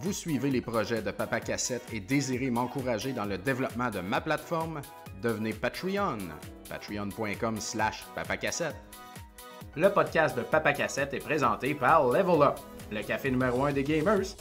[0.00, 4.20] vous suivez les projets de Papa Cassette et désirez m'encourager dans le développement de ma
[4.20, 4.80] plateforme,
[5.22, 6.16] devenez Patreon.
[6.70, 8.76] Patreon.com slash papacassette.
[9.76, 12.58] Le podcast de Papa Cassette est présenté par Level Up,
[12.90, 14.36] le café numéro 1 des gamers.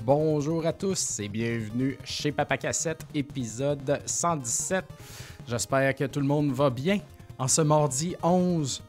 [0.00, 4.84] Bonjour à tous et bienvenue chez Papa Cassette, épisode 117.
[5.48, 7.00] J'espère que tout le monde va bien
[7.38, 8.82] en ce mardi 11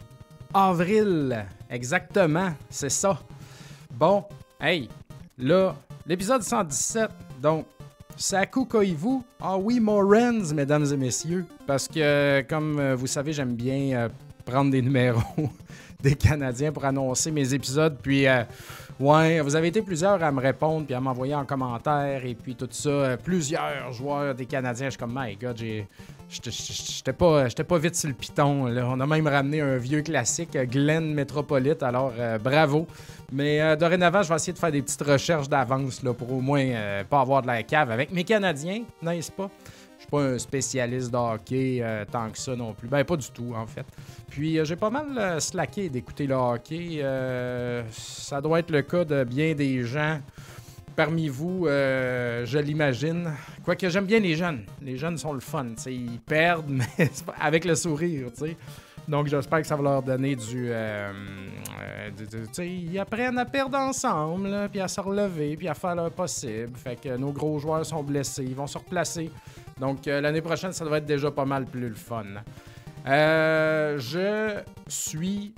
[0.54, 1.46] avril.
[1.70, 3.20] Exactement, c'est ça.
[3.94, 4.24] Bon,
[4.62, 4.90] hey,
[5.38, 5.76] là,
[6.06, 7.10] l'épisode 117,
[7.42, 7.66] donc,
[8.16, 9.22] Saku Koivu.
[9.40, 11.46] Ah oui, Morens, mesdames et messieurs.
[11.68, 14.10] Parce que, comme vous savez, j'aime bien euh,
[14.44, 15.22] prendre des numéros
[16.02, 17.98] des Canadiens pour annoncer mes épisodes.
[18.02, 18.44] Puis, euh,
[19.00, 22.56] ouais, vous avez été plusieurs à me répondre puis à m'envoyer en commentaire et puis
[22.56, 22.90] tout ça.
[22.90, 24.88] Euh, plusieurs joueurs des Canadiens.
[24.88, 25.88] Je suis comme, my God, j'ai.
[26.30, 28.66] J'étais pas, pas vite sur le piton.
[28.66, 28.86] Là.
[28.86, 31.84] On a même ramené un vieux classique, Glenn Metropolite.
[31.84, 32.86] Alors, euh, bravo.
[33.32, 36.66] Mais euh, dorénavant, je vais essayer de faire des petites recherches d'avance pour au moins
[36.66, 39.50] euh, pas avoir de la cave avec mes Canadiens, n'est-ce pas?
[39.96, 42.88] Je suis pas un spécialiste de hockey tant que ça non plus.
[42.88, 43.86] Ben, pas du tout, en fait.
[44.30, 47.04] Puis, j'ai pas mal slacké d'écouter le hockey.
[47.92, 50.20] ça doit être le cas de bien des gens
[50.98, 53.32] parmi vous, euh, je l'imagine.
[53.64, 54.64] Quoique j'aime bien les jeunes.
[54.82, 55.68] Les jeunes sont le fun.
[55.86, 58.30] Ils perdent, mais avec le sourire.
[58.34, 58.58] sais.
[59.08, 60.70] Donc j'espère que ça va leur donner du.
[60.72, 61.14] Euh,
[61.80, 66.76] euh ils apprennent à perdre ensemble, puis à se relever, puis à faire leur possible.
[66.76, 69.30] Fait que nos gros joueurs sont blessés, ils vont se replacer.
[69.80, 72.26] Donc euh, l'année prochaine, ça devrait être déjà pas mal plus le fun.
[73.06, 75.54] je suis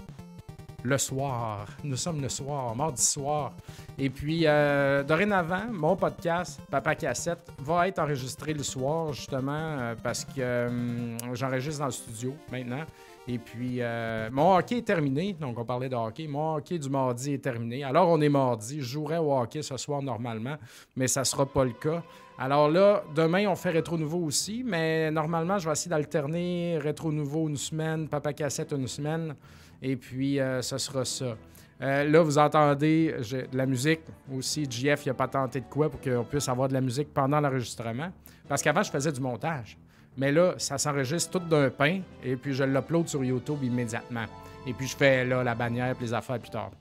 [0.84, 1.68] le soir.
[1.84, 3.54] Nous sommes le soir, mardi soir.
[3.98, 9.96] Et puis, euh, dorénavant, mon podcast, Papa Cassette, va être enregistré le soir, justement, euh,
[10.02, 12.84] parce que hum, j'enregistre dans le studio maintenant.
[13.28, 15.34] Et puis, euh, mon hockey est terminé.
[15.34, 16.28] Donc, on parlait de hockey.
[16.28, 17.84] Mon hockey du mardi est terminé.
[17.84, 18.78] Alors, on est mardi.
[18.80, 20.56] Je jouerai au hockey ce soir normalement,
[20.96, 22.02] mais ça ne sera pas le cas.
[22.40, 27.12] Alors là, demain, on fait Rétro Nouveau aussi, mais normalement, je vais essayer d'alterner Rétro
[27.12, 29.36] Nouveau une semaine, Papa Cassette une semaine.
[29.82, 31.36] Et puis, euh, ce sera ça.
[31.82, 34.02] Euh, là, vous entendez de la musique
[34.36, 34.66] aussi.
[34.70, 37.40] JF, il n'a pas tenté de quoi pour qu'on puisse avoir de la musique pendant
[37.40, 38.12] l'enregistrement.
[38.48, 39.78] Parce qu'avant, je faisais du montage.
[40.18, 44.26] Mais là, ça s'enregistre tout d'un pain et puis je l'upload sur YouTube immédiatement.
[44.68, 46.72] Et puis je fais là la bannière et les affaires plus tard.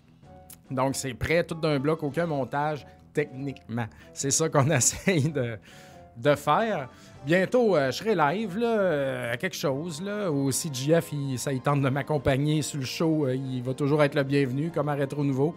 [0.70, 3.86] Donc, c'est prêt tout d'un bloc, aucun montage techniquement.
[4.12, 5.56] C'est ça qu'on essaye de,
[6.19, 6.89] de faire.
[7.25, 10.03] Bientôt, euh, je serai live euh, à quelque chose.
[10.03, 13.75] Là, ou si il, ça, il tente de m'accompagner sur le show, euh, il va
[13.75, 15.55] toujours être le bienvenu, comme à Rétro Nouveau.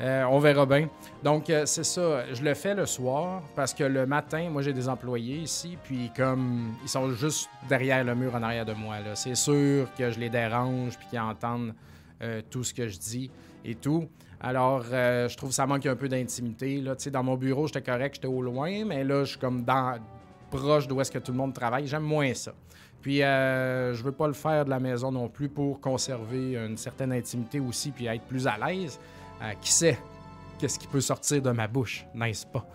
[0.00, 0.88] on verra bien.
[1.22, 2.32] Donc, c'est ça.
[2.32, 5.76] Je le fais le soir parce que le matin, moi, j'ai des employés ici.
[5.82, 10.10] Puis, comme ils sont juste derrière le mur en arrière de moi, c'est sûr que
[10.10, 11.74] je les dérange puis qu'ils entendent
[12.50, 13.30] tout ce que je dis
[13.64, 14.08] et tout.
[14.40, 16.82] Alors, je trouve que ça manque un peu d'intimité.
[17.12, 19.98] Dans mon bureau, j'étais correct, j'étais au loin, mais là, je suis comme dans,
[20.50, 21.86] proche d'où est-ce que tout le monde travaille.
[21.86, 22.52] J'aime moins ça.
[23.00, 26.76] Puis, euh, je veux pas le faire de la maison non plus pour conserver une
[26.76, 28.98] certaine intimité aussi, puis être plus à l'aise.
[29.42, 29.98] Euh, qui sait
[30.58, 32.66] qu'est-ce qui peut sortir de ma bouche, n'est-ce pas?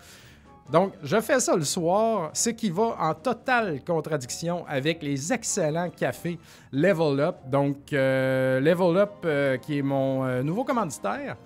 [0.72, 5.92] Donc, je fais ça le soir, ce qui va en totale contradiction avec les excellents
[5.92, 6.40] cafés
[6.72, 7.36] Level Up.
[7.46, 11.38] Donc, euh, Level Up, euh, qui est mon nouveau commanditaire,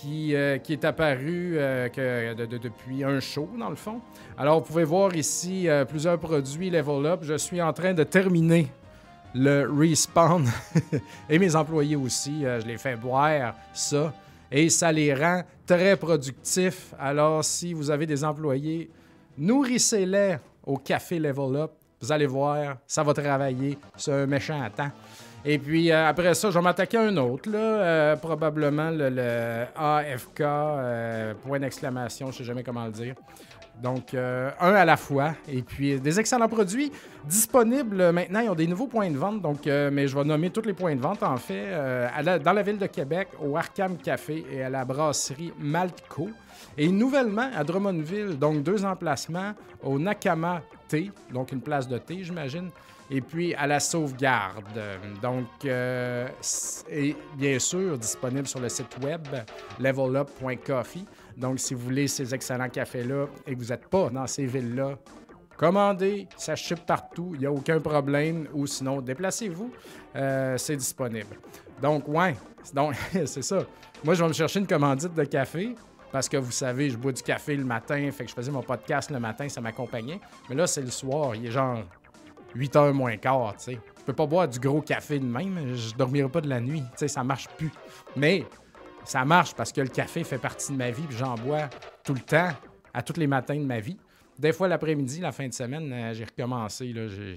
[0.00, 1.56] qui, qui est apparu
[1.92, 4.00] que, depuis un show, dans le fond.
[4.40, 7.20] Alors, vous pouvez voir ici euh, plusieurs produits Level Up.
[7.22, 8.68] Je suis en train de terminer
[9.34, 10.48] le respawn
[11.28, 12.46] et mes employés aussi.
[12.46, 14.14] Euh, je les fais boire ça
[14.50, 16.94] et ça les rend très productifs.
[16.98, 18.88] Alors, si vous avez des employés,
[19.36, 21.72] nourrissez-les au café Level Up.
[22.00, 23.76] Vous allez voir, ça va travailler.
[23.98, 24.90] C'est un méchant à temps.
[25.44, 30.42] Et puis euh, après ça, je vais m'attaquer à un autre, là, probablement le, AFK,
[31.42, 33.14] point d'exclamation, je sais jamais comment le dire.
[33.82, 35.34] Donc, euh, un à la fois.
[35.48, 36.92] Et puis, des excellents produits
[37.24, 38.40] disponibles maintenant.
[38.40, 39.40] Ils ont des nouveaux points de vente.
[39.40, 42.52] Donc, euh, mais je vais nommer tous les points de vente, en fait, euh, dans
[42.52, 46.28] la ville de Québec, au Arkham Café et à la brasserie Maltco.
[46.76, 52.22] Et nouvellement, à Drummondville, donc deux emplacements, au Nakama T, donc une place de thé,
[52.22, 52.70] j'imagine,
[53.10, 54.80] et puis à la sauvegarde.
[55.20, 59.26] Donc, et bien sûr, disponible sur le site web
[59.78, 61.06] levelup.coffee.
[61.36, 64.98] Donc, si vous voulez ces excellents cafés-là et que vous n'êtes pas dans ces villes-là,
[65.56, 68.46] commandez, ça ship partout, il n'y a aucun problème.
[68.52, 69.72] Ou sinon, déplacez-vous,
[70.16, 71.36] euh, c'est disponible.
[71.80, 72.36] Donc, ouais,
[72.74, 72.94] donc
[73.26, 73.58] c'est ça.
[74.04, 75.74] Moi, je vais me chercher une commandite de café
[76.12, 78.62] parce que vous savez, je bois du café le matin, fait que je faisais mon
[78.62, 80.20] podcast le matin, ça m'accompagnait.
[80.48, 81.84] Mais là, c'est le soir, il est genre
[82.54, 83.80] 8 heures moins quart, tu sais.
[83.98, 86.82] Je peux pas boire du gros café de même, je dormirai pas de la nuit,
[86.82, 87.70] tu sais, ça marche plus.
[88.16, 88.44] Mais
[89.04, 91.68] ça marche parce que le café fait partie de ma vie, puis j'en bois
[92.04, 92.50] tout le temps,
[92.92, 93.96] à tous les matins de ma vie.
[94.38, 97.34] Des fois, l'après-midi, la fin de semaine, euh, j'ai recommencé, là, je,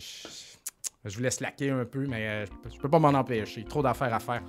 [1.05, 3.63] je, vous laisse laquer un peu, mais euh, je peux pas m'en empêcher.
[3.65, 4.41] Trop d'affaires à faire.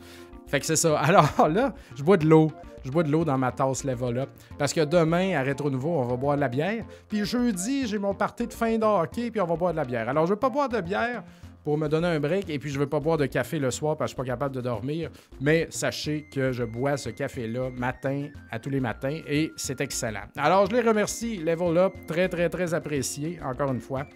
[0.46, 0.98] Fait que c'est ça.
[1.00, 2.50] Alors là, je bois de l'eau.
[2.84, 4.28] Je bois de l'eau dans ma tasse Level Up.
[4.58, 6.84] Parce que demain, à Rétro Nouveau, on va boire de la bière.
[7.08, 9.84] Puis jeudi, j'ai mon party de fin de hockey, puis on va boire de la
[9.84, 10.08] bière.
[10.08, 11.22] Alors, je veux pas boire de bière
[11.64, 12.50] pour me donner un break.
[12.50, 14.34] Et puis, je veux pas boire de café le soir parce que je suis pas
[14.34, 15.10] capable de dormir.
[15.40, 20.26] Mais sachez que je bois ce café-là matin à tous les matins et c'est excellent.
[20.36, 21.94] Alors, je les remercie, Level Up.
[22.06, 24.06] Très, très, très apprécié, encore une fois.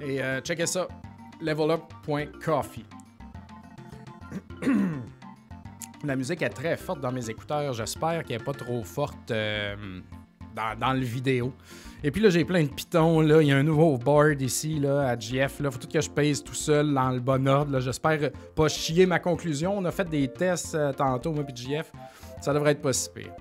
[0.00, 0.88] Et euh, checkez ça,
[1.40, 2.84] levelup.coffee.
[6.06, 7.72] La musique est très forte dans mes écouteurs.
[7.72, 9.74] J'espère qu'elle n'est pas trop forte euh,
[10.78, 11.52] dans, le vidéo.
[12.04, 13.20] Et puis là, j'ai plein de pitons.
[13.20, 13.42] Là.
[13.42, 15.56] Il y a un nouveau board ici là, à GF.
[15.58, 17.80] Il faut tout que je pèse tout seul dans le bon ordre.
[17.80, 19.76] J'espère pas chier ma conclusion.
[19.76, 21.90] On a fait des tests euh, tantôt, moi et GF.
[22.40, 23.32] Ça devrait être pas si pire.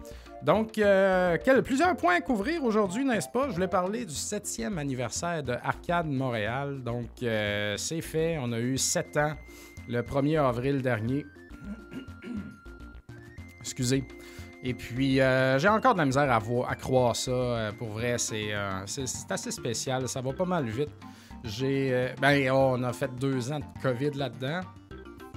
[0.42, 3.48] Donc, euh, plusieurs points à couvrir aujourd'hui, n'est-ce pas?
[3.50, 6.82] Je voulais parler du septième anniversaire de Arcade Montréal.
[6.84, 8.40] Donc, c'est fait.
[8.42, 9.34] On a eu sept ans
[9.88, 11.26] le 1er avril dernier.
[13.66, 14.04] Excusez.
[14.64, 17.32] Et puis, euh, j'ai encore de la misère à, à croire ça.
[17.32, 20.08] Euh, pour vrai, euh, c'est assez spécial.
[20.08, 20.92] Ça va pas mal vite.
[21.44, 22.14] J'ai.
[22.22, 24.62] ben, on a fait deux ans de COVID là-dedans.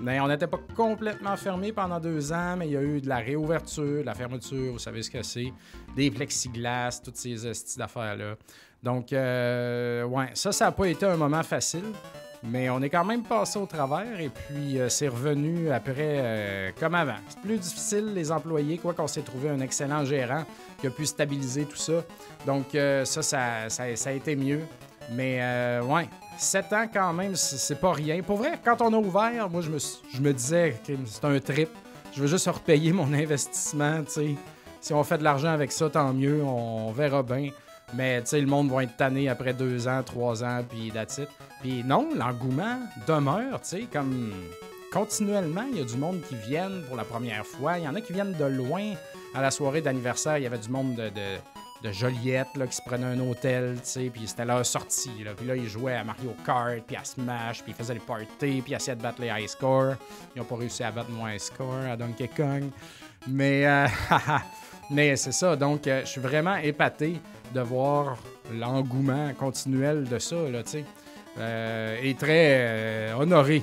[0.01, 3.09] Mais on n'était pas complètement fermé pendant deux ans, mais il y a eu de
[3.09, 5.53] la réouverture, de la fermeture, vous savez ce que c'est,
[5.97, 7.35] des plexiglas, toutes ces
[7.77, 8.37] d'affaires-là.
[8.81, 11.93] Donc, ouais, ça, ça n'a pas été un moment facile.
[12.45, 16.71] Mais on est quand même passé au travers et puis euh, c'est revenu après euh,
[16.79, 17.17] comme avant.
[17.29, 20.45] C'est plus difficile les employés, quoi qu'on s'est trouvé un excellent gérant
[20.81, 22.05] qui a pu stabiliser tout ça.
[22.47, 24.61] Donc euh, ça, ça, ça, a été mieux.
[25.11, 25.41] Mais
[25.81, 28.23] ouais, 7 ans quand même, c'est pas rien.
[28.23, 31.41] Pour vrai, quand on a ouvert, moi je me, je me disais que c'est un
[31.41, 31.71] trip.
[32.15, 34.35] Je veux juste repayer mon investissement, tu sais.
[34.81, 37.51] Si on fait de l'argent avec ça, tant mieux, on verra bien.
[37.95, 41.21] Mais tu sais, le monde va être tanné après deux ans, trois ans, puis that's.
[41.61, 44.33] Puis non, l'engouement demeure, tu sais, comme
[44.93, 47.79] continuellement, il y a du monde qui viennent pour la première fois.
[47.79, 48.95] Il y en a qui viennent de loin.
[49.35, 52.83] À la soirée d'anniversaire, il y avait du monde de, de, Joliette là, qui se
[52.83, 55.23] prenait un hôtel, tu sais, puis c'était leur sortie.
[55.23, 55.33] Là.
[55.37, 58.27] Puis là, ils jouaient à Mario Kart, puis à Smash, puis ils faisaient des parties,
[58.39, 59.95] puis ils essayaient de battre les high scores.
[60.35, 62.65] Ils n'ont pas réussi à battre mon high score à Donkey Kong.
[63.27, 63.87] Mais, euh,
[64.91, 67.21] mais c'est ça, donc euh, je suis vraiment épaté
[67.55, 68.17] de voir
[68.53, 70.85] l'engouement continuel de ça, là, tu sais.
[71.39, 73.63] Euh, et très euh, honoré,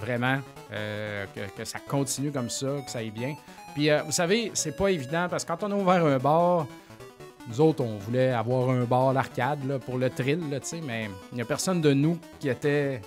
[0.00, 0.38] vraiment,
[0.72, 1.24] euh,
[1.56, 3.34] que, ça continue comme ça, que ça aille bien.
[3.74, 6.66] Puis, vous savez, c'est pas évident parce que quand on a ouvert un bar,
[7.48, 11.42] nous autres, on voulait avoir un bar d'arcade pour le thrill, sais, mais il n'y
[11.42, 13.00] a personne de nous qui était.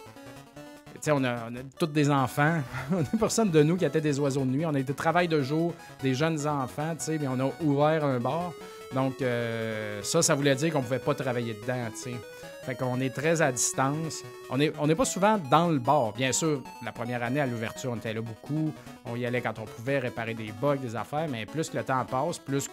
[0.94, 2.60] Tu sais, on a, a tous des enfants.
[2.92, 4.66] on a personne de nous qui était des oiseaux de nuit.
[4.66, 5.74] On a été travail de jour,
[6.04, 8.52] des jeunes enfants, mais on a ouvert un bar.
[8.94, 12.16] Donc, euh, ça, ça voulait dire qu'on pouvait pas travailler dedans, tu sais.
[12.64, 14.24] Fait qu'on est très à distance.
[14.50, 16.14] On n'est pas souvent dans le bar.
[16.14, 18.74] Bien sûr, la première année à l'ouverture, on était là beaucoup.
[19.06, 21.84] On y allait quand on pouvait réparer des bugs, des affaires, mais plus que le
[21.84, 22.70] temps passe, plus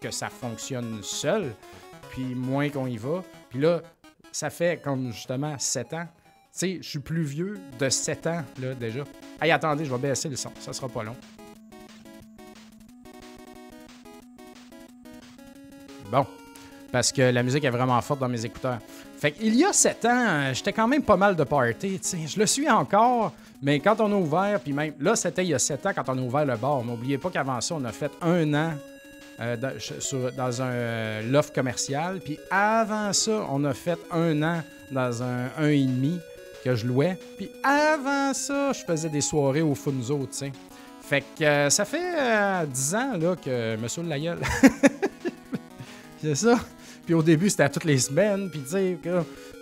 [0.00, 1.54] que ça fonctionne seul,
[2.10, 3.22] puis moins qu'on y va.
[3.48, 3.80] Puis là,
[4.32, 6.06] ça fait comme justement 7 ans.
[6.06, 9.04] Tu sais, je suis plus vieux de 7 ans, là, déjà.
[9.40, 10.52] Hey, attendez, je vais baisser le son.
[10.60, 11.16] Ça sera pas long.
[16.12, 16.26] Bon.
[16.92, 18.78] Parce que la musique est vraiment forte dans mes écouteurs.
[19.18, 21.98] Fait qu'il y a sept ans, j'étais quand même pas mal de party.
[22.26, 25.54] Je le suis encore, mais quand on a ouvert, puis même là, c'était il y
[25.54, 26.84] a sept ans quand on a ouvert le bar.
[26.84, 28.72] N'oubliez pas qu'avant ça, on a fait un an
[29.40, 29.56] euh,
[30.36, 32.20] dans, un euh, loft commercial.
[32.22, 36.20] Puis avant ça, on a fait un an dans un un et demi
[36.62, 37.18] que je louais.
[37.38, 40.52] Puis avant ça, je faisais des soirées au Funzo, tu sais.
[41.00, 44.40] Fait que euh, ça fait dix ans là, que Monsieur la gueule.
[46.22, 46.56] C'est ça.
[47.04, 48.48] Puis au début, c'était à toutes les semaines.
[48.48, 48.96] Puis tu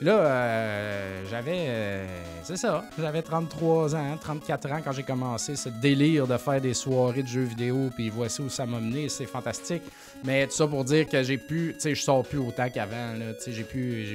[0.03, 1.65] là, euh, j'avais.
[1.69, 2.07] Euh,
[2.43, 2.85] c'est ça.
[2.99, 7.29] J'avais 33 ans, 34 ans quand j'ai commencé ce délire de faire des soirées de
[7.29, 7.89] jeux vidéo.
[7.97, 9.09] Puis voici où ça m'a mené.
[9.09, 9.83] C'est fantastique.
[10.23, 11.73] Mais tout ça pour dire que j'ai pu.
[11.75, 13.15] Tu sais, je sors plus autant qu'avant.
[13.39, 14.07] Tu sais, j'ai pu.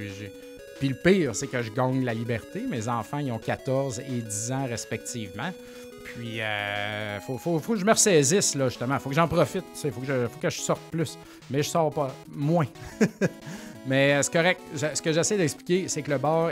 [0.79, 2.61] Puis le pire, c'est que je gagne la liberté.
[2.69, 5.51] Mes enfants, ils ont 14 et 10 ans respectivement.
[6.05, 8.99] Puis, euh, faut, faut, faut, que je me ressaisisse, là, justement.
[8.99, 9.65] Faut que j'en profite.
[9.83, 11.17] Il faut, que je, faut que je sorte plus.
[11.49, 12.15] Mais je sors pas.
[12.31, 12.67] Moins.
[13.87, 14.61] Mais euh, c'est correct.
[14.75, 16.51] Ce que j'essaie d'expliquer, c'est que le bar,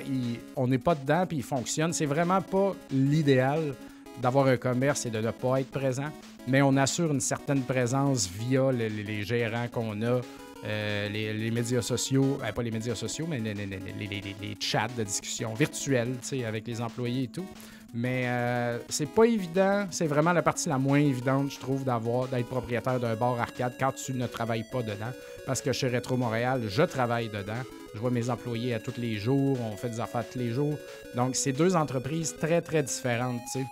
[0.55, 1.93] on n'est pas dedans puis il fonctionne.
[1.93, 3.73] C'est vraiment pas l'idéal
[4.21, 6.11] d'avoir un commerce et de ne pas être présent.
[6.47, 10.21] Mais on assure une certaine présence via les, gérants qu'on a.
[10.65, 16.15] euh, les, médias sociaux, ben, pas les médias sociaux, mais les, chats de discussion virtuels
[16.45, 17.47] avec les employés et tout.
[17.95, 22.27] Mais euh, c'est pas évident, c'est vraiment la partie la moins évidente, je trouve, d'avoir
[22.27, 25.11] d'être propriétaire d'un bar arcade quand tu ne travailles pas dedans.
[25.45, 27.61] Parce que chez Retro Montréal, je travaille dedans.
[27.93, 30.75] Je vois mes employés à tous les jours, on fait des affaires tous les jours.
[31.15, 33.65] Donc, c'est deux entreprises très, très différentes, tu sais.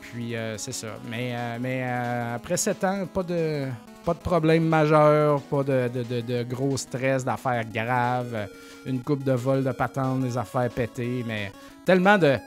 [0.00, 0.96] Puis, euh, c'est ça.
[1.10, 3.66] Mais, mais après sept ans, pas de,
[4.06, 8.48] pas de problème majeur, pas de, gros stress, d'affaires graves,
[8.86, 11.52] une coupe de vol de patente, des affaires pétées, mais
[11.84, 12.38] tellement de,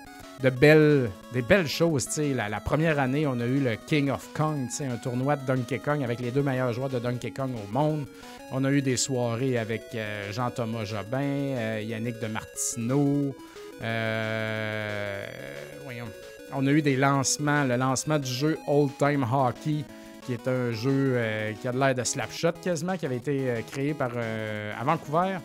[0.48, 2.08] belles, des belles choses.
[2.18, 5.80] La, la, première année, on a eu le King of Kong, un tournoi de Donkey
[5.80, 8.06] Kong avec les deux meilleurs joueurs de Donkey Kong au monde.
[8.52, 13.36] On a eu des soirées avec euh, Jean-Thomas Jobin, euh, Yannick de Martineau.
[13.82, 15.26] Euh,
[16.54, 19.84] on a eu des lancements, le lancement du jeu Old Time Hockey
[20.26, 21.20] qui est un jeu
[21.60, 25.38] qui a de l'air de Slapshot quasiment, qui avait été créé par, à Vancouver,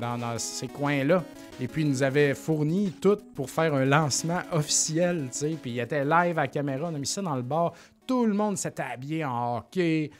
[0.00, 1.24] dans, ces coins-là.
[1.60, 5.28] Et puis, il nous avait fourni tout pour faire un lancement officiel.
[5.62, 7.72] Puis, il était live à caméra, on a mis ça dans le bar.
[8.06, 10.10] Tout le monde s'était habillé en hockey.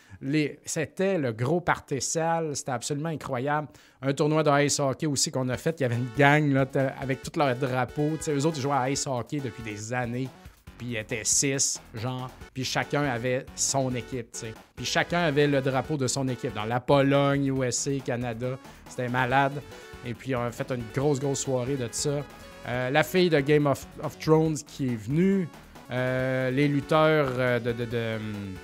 [0.64, 3.68] C'était le gros party C'était absolument incroyable.
[4.02, 5.78] Un tournoi de ice hockey aussi qu'on a fait.
[5.78, 6.66] Il y avait une gang
[7.00, 8.12] avec tous leurs drapeaux.
[8.28, 10.28] Eux autres, ils jouaient à ice hockey depuis des années
[10.76, 14.54] puis il était six, genre, puis chacun avait son équipe, tu sais.
[14.74, 16.54] Puis chacun avait le drapeau de son équipe.
[16.54, 19.62] Dans la Pologne, USA, Canada, c'était malade.
[20.04, 22.22] Et puis on a fait une grosse, grosse soirée de ça.
[22.68, 23.86] Euh, la fille de Game of,
[24.20, 25.48] Thrones qui est venue.
[25.90, 28.54] Euh, les lutteurs euh, de, hum,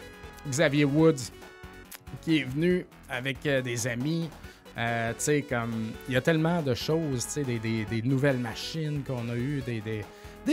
[0.48, 1.30] Xavier Woods
[2.20, 4.28] qui est venu avec des amis.
[4.76, 4.82] tu
[5.18, 9.34] sais, comme, il y a tellement de choses, tu sais, des, nouvelles machines qu'on a
[9.34, 10.04] eues, des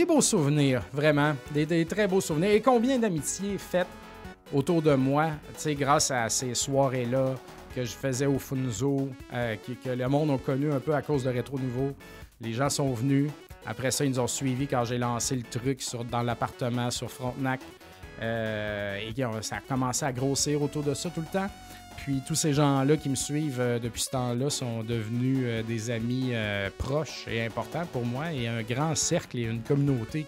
[0.06, 1.34] beaux souvenirs, vraiment.
[1.52, 2.50] Des, très beaux souvenirs.
[2.50, 3.88] Et combien d'amitiés faites
[4.52, 5.30] autour de moi,
[5.66, 7.34] grâce à ces soirées-là
[7.74, 11.24] que je faisais au Funzo, euh, que, le monde a connu un peu à cause
[11.24, 11.94] de Rétro Nouveau.
[12.40, 13.30] Les gens sont venus.
[13.66, 17.60] Après ça, ils nous ont suivis quand j'ai lancé le truc dans l'appartement sur Frontenac.
[18.22, 21.48] Euh, et ça a commencé à grossir autour de ça tout le temps.
[22.04, 25.90] Puis tous ces gens-là qui me suivent euh, depuis ce temps-là sont devenus euh, des
[25.90, 30.24] amis euh, proches et importants pour moi et un grand cercle et une communauté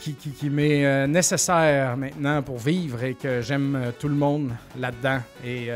[0.00, 5.70] qui, qui, m'est nécessaire maintenant pour vivre et que j'aime tout le monde là-dedans et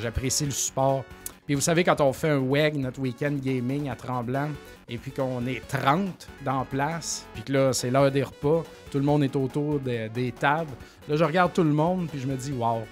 [0.00, 1.04] j'apprécie le support.
[1.46, 4.50] Puis vous savez, quand on fait un WEG, notre week-end gaming à Tremblant,
[4.88, 8.98] et puis qu'on est 30 dans place, puis que là, c'est l'heure des repas, tout
[8.98, 10.72] le monde est autour des tables,
[11.08, 12.82] là, je regarde tout le monde, puis je me dis, waouh,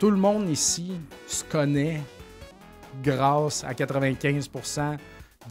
[0.00, 0.92] tout le monde ici
[1.28, 2.00] se connaît
[3.04, 4.96] grâce à 95%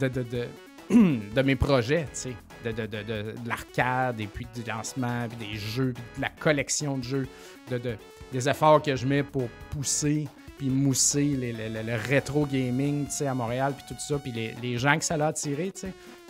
[0.90, 6.28] de, mes projets, tu de, l'arcade et puis du lancement, puis des jeux, de la
[6.28, 7.28] collection de jeux,
[7.70, 7.96] de,
[8.32, 10.26] des efforts que je mets pour pousser
[10.58, 15.16] puis mousser le rétro gaming, à Montréal, puis tout ça, puis les, gens que ça
[15.16, 15.72] l'a attiré.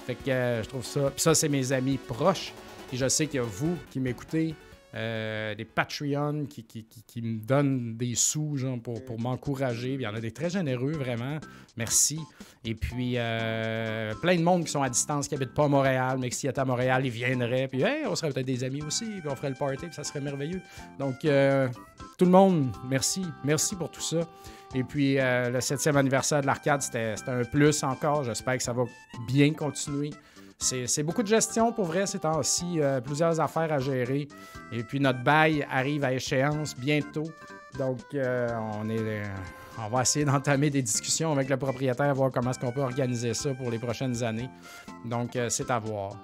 [0.07, 1.11] Fait que euh, je trouve ça.
[1.11, 2.53] Puis ça, c'est mes amis proches.
[2.89, 4.55] Puis je sais a vous qui m'écoutez,
[4.95, 9.95] euh, des Patreons qui, me donnent des sous genre, pour, m'encourager.
[9.95, 11.39] Il y en a des très généreux, vraiment.
[11.77, 12.19] Merci.
[12.65, 16.19] Et puis, euh, plein de monde qui sont à distance, qui habitent pas à Montréal,
[16.21, 17.69] mais qui s'ils étaient à Montréal, ils viendraient.
[17.69, 20.21] Puis, on serait peut-être des amis aussi, puis on ferait le party, puis ça serait
[20.21, 20.61] merveilleux.
[20.99, 21.69] Donc, euh,
[22.19, 23.25] tout le monde, merci.
[23.45, 24.21] Merci pour tout ça.
[24.75, 28.25] Et puis, le septième anniversaire de l'arcade, c'était un plus encore.
[28.25, 28.85] J'espère que ça va
[29.27, 30.11] bien continuer.
[30.63, 34.29] C'est beaucoup de gestion pour vrai ces temps-ci, euh, plusieurs affaires à gérer.
[34.71, 37.25] Et puis notre bail arrive à échéance bientôt.
[37.79, 38.49] Donc euh,
[38.79, 38.99] on est.
[39.01, 39.25] Euh,
[39.83, 43.33] on va essayer d'entamer des discussions avec le propriétaire, voir comment est-ce qu'on peut organiser
[43.33, 44.51] ça pour les prochaines années.
[45.07, 46.17] Donc, c'est à voir.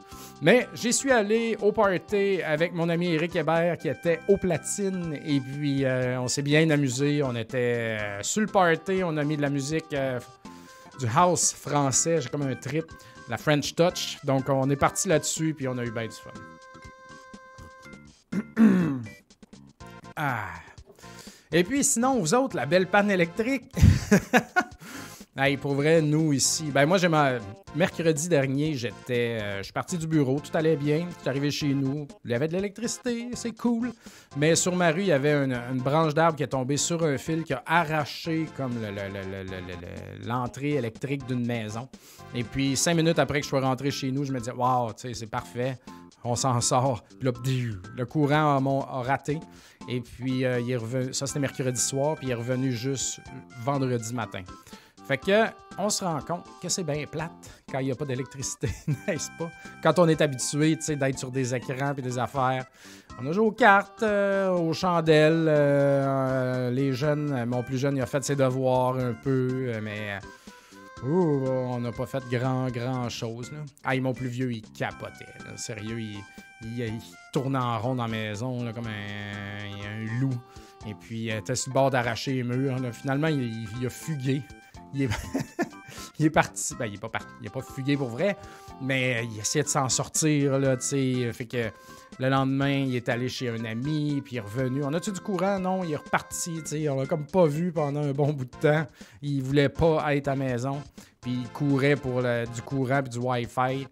[0.43, 5.19] Mais j'y suis allé au party avec mon ami Eric Hébert qui était au platine.
[5.25, 7.23] Et puis, on s'est bien amusé.
[7.23, 9.03] On était sur le party.
[9.03, 12.21] On a mis de la musique du house français.
[12.21, 12.85] J'ai comme un trip
[13.29, 14.19] la French Touch.
[14.25, 16.31] Donc, on est parti là-dessus, puis on a eu bien du fun.
[20.17, 20.49] ah.
[21.53, 23.73] Et puis, sinon, vous autres, la belle panne électrique.
[25.61, 27.33] Pour vrai, nous ici, ben moi j'ai ma
[27.75, 31.51] mercredi dernier, j'étais euh, je suis parti du bureau, tout allait bien, je suis arrivé
[31.51, 33.93] chez nous, il y avait de l'électricité, c'est cool.
[34.39, 37.19] Mais sur ma rue, il y avait une, branche d'arbre qui est tombée sur un
[37.19, 38.73] fil qui a arraché comme
[40.25, 41.87] l'entrée électrique d'une maison.
[42.35, 44.93] Et puis cinq minutes après que je sois rentré chez nous, je me disais waouh,
[44.97, 45.77] c'est parfait.
[46.25, 47.05] On s'en sort.
[47.21, 47.33] Puis là,
[47.97, 49.39] le courant a, raté.
[49.89, 51.15] Et puis, euh, il.
[51.15, 52.17] Ça, c'était mercredi soir.
[52.17, 53.21] Puis, il est revenu juste
[53.65, 54.43] vendredi matin.
[55.07, 55.47] Fait que
[55.79, 57.31] on se rend compte que c'est bien plate
[57.71, 58.69] quand il n'y a pas d'électricité,
[59.07, 59.51] n'est-ce pas?
[59.83, 62.67] Quand on est habitué d'être sur des écrans et des affaires.
[63.21, 65.47] On a joué aux cartes, euh, aux chandelles.
[65.49, 70.19] Euh, les jeunes, mon plus jeune, il a fait ses devoirs un peu, mais
[71.05, 73.53] on n'a pas fait grand, grand chose.
[73.85, 75.27] Ah, mon plus vieux, il capotait.
[75.57, 76.23] Sérieux, il,
[76.63, 76.93] il,
[77.33, 80.35] tournait en rond dans la maison comme un, loup.
[80.87, 82.79] Et puis, il était sur le bord d'arracher les murs.
[82.93, 84.43] Finalement, il, a fugué.
[84.95, 85.09] Il est,
[86.19, 86.75] il est parti.
[86.79, 87.29] Ben, il n'est pas parti.
[87.41, 88.37] Il n'est pas fugué pour vrai,
[88.81, 90.59] mais il essayait de s'en sortir.
[90.59, 91.71] Là, fait que
[92.19, 94.83] le lendemain, il est allé chez un ami, puis il est revenu.
[94.85, 95.59] On a-tu du courant?
[95.59, 96.63] Non, il est reparti.
[96.63, 96.89] T'sais.
[96.89, 98.87] On l'a comme pas vu pendant un bon bout de temps.
[99.23, 100.83] Il voulait pas être à la maison.
[101.21, 103.87] Puis il courait pour du courant puis du Wi-Fi.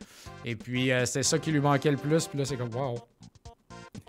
[0.45, 2.27] Et puis, euh, c'est ça qui lui manquait le plus.
[2.27, 2.99] Puis là, c'est comme, wow.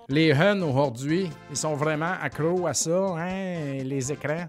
[0.07, 4.47] Les Huns, aujourd'hui, ils sont vraiment accros à ça, hein, les écrans.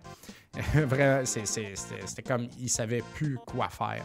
[1.24, 4.04] C'était comme, ils savaient plus quoi faire.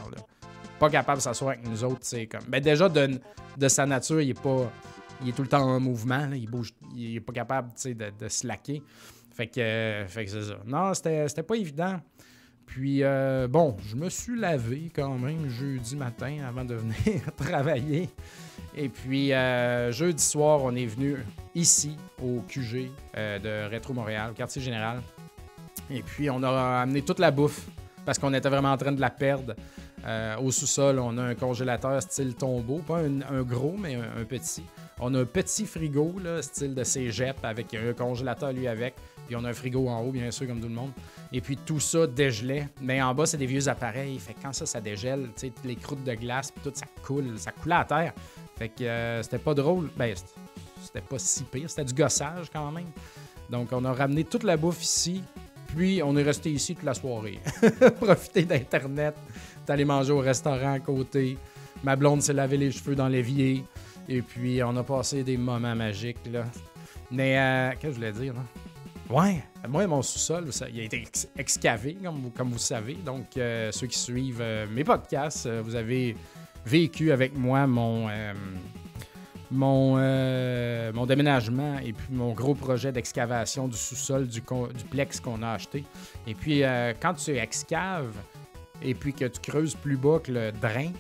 [0.80, 2.44] Pas capable de s'asseoir avec nous autres, c'est comme...
[2.48, 4.72] Ben déjà, de, sa nature, il est pas
[5.24, 6.30] il est tout le temps en mouvement.
[6.34, 8.82] il bouge, il est pas capable de, de slacker.
[9.32, 10.58] Fait que, fait que c'est ça.
[10.66, 12.00] Non, c'était pas évident.
[12.66, 18.10] Puis, euh, bon, je me suis lavé quand même jeudi matin avant de venir travailler.
[18.76, 21.18] Et puis, euh, jeudi soir, on est venu
[21.54, 25.02] ici, au QG euh, de Rétro Montréal, quartier général.
[25.90, 27.68] Et puis, on a amené toute la bouffe
[28.06, 29.56] parce qu'on était vraiment en train de la perdre.
[30.42, 34.64] au sous-sol, on a un congélateur style tombeau, pas un, gros, mais un petit.
[35.00, 38.96] On a un petit frigo, là, style de cégep, avec un congélateur lui avec.
[39.26, 40.92] Puis on a un frigo en haut, bien sûr, comme tout le monde.
[41.32, 42.68] Et puis tout ça dégelait.
[42.82, 44.20] Mais en bas, c'est des vieux appareils.
[44.20, 46.86] Fait que quand ça, ça dégèle, tu sais, les croûtes de glace, puis tout, ça
[47.04, 47.38] coule.
[47.38, 48.14] Ça coulait à terre.
[48.58, 49.90] Fait que euh, c'était pas drôle.
[49.98, 50.14] Ben,
[50.84, 51.70] c'était pas si pire.
[51.70, 52.92] C'était du gossage quand même.
[53.50, 55.24] Donc, on a ramené toute la bouffe ici.
[55.76, 57.40] Puis, on est resté ici toute la soirée.
[58.00, 59.16] Profiter d'Internet.
[59.66, 61.38] T'allais manger au restaurant à côté.
[61.84, 63.64] Ma blonde s'est lavé les cheveux dans l'évier.
[64.10, 66.46] Et puis, on a passé des moments magiques, là.
[67.10, 68.44] Mais, euh, qu'est-ce que je voulais dire, là?
[69.10, 71.04] Ouais, moi, mon sous-sol, il a été
[71.38, 71.98] excavé,
[72.36, 72.96] comme, vous savez.
[72.96, 76.16] Donc, euh, ceux qui suivent euh, mes podcasts, vous avez
[76.66, 78.08] vécu avec moi mon,
[79.52, 79.98] mon,
[80.94, 84.42] mon déménagement et puis mon gros projet d'excavation du sous-sol du,
[84.90, 85.84] plex qu'on a acheté.
[86.26, 86.64] Et puis,
[87.02, 88.16] quand tu excaves
[88.82, 90.92] et puis que tu creuses plus bas que le drain,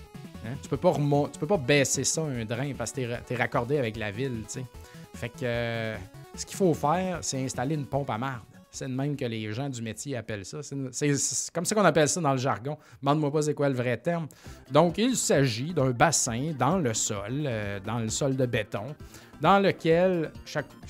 [0.46, 0.56] Hein?
[0.62, 0.94] Tu peux pas
[1.40, 4.44] peux pas baisser ça un drain parce que tu es, raccordé avec la ville.
[5.14, 5.98] Fait que euh,
[6.36, 8.42] ce qu'il faut faire, c'est installer une pompe à marde.
[8.72, 10.60] C'est de même que les gens du métier appellent ça.
[10.64, 12.78] C'est comme ça qu'on appelle ça dans le jargon.
[13.02, 14.28] Demande-moi pas c'est quoi le vrai terme.
[14.72, 18.96] Donc, il s'agit d'un bassin dans le sol, euh, dans le sol de béton,
[19.42, 20.32] dans lequel,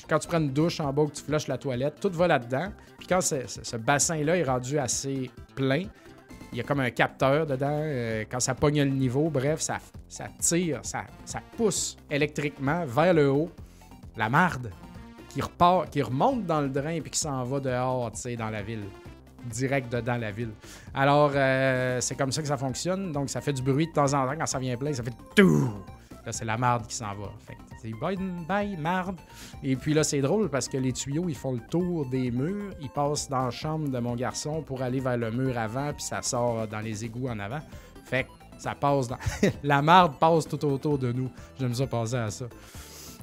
[0.07, 2.71] quand tu prends une douche en bas, que tu flushes la toilette, tout va là-dedans.
[2.99, 5.85] Puis quand ce bassin-là est rendu assez plein,
[6.51, 7.79] il y a comme un capteur dedans.
[7.81, 13.13] Euh, quand ça pogne le niveau, bref, ça, ça tire, ça, ça pousse électriquement vers
[13.13, 13.49] le haut
[14.17, 14.71] la marde
[15.31, 18.49] qui repart, qui remonte dans le drain puis qui s'en va dehors, tu sais, dans
[18.49, 18.83] la ville.
[19.45, 20.51] Direct dedans la ville.
[20.93, 23.11] Alors, euh, c'est comme ça que ça fonctionne.
[23.11, 24.35] Donc, ça fait du bruit de temps en temps.
[24.37, 25.71] Quand ça vient plein, ça fait tout.
[26.25, 27.31] Là, c'est la marde qui s'en va.
[27.39, 28.17] Fait c'est bye,
[28.47, 29.19] bye, marde.
[29.63, 32.71] Et puis là, c'est drôle parce que les tuyaux, ils font le tour des murs.
[32.79, 36.03] Ils passent dans la chambre de mon garçon pour aller vers le mur avant, puis
[36.03, 37.61] ça sort dans les égouts en avant.
[38.05, 39.17] Fait que ça passe dans.
[39.63, 41.31] la marde passe tout autour de nous.
[41.59, 42.45] J'aime ça penser à ça.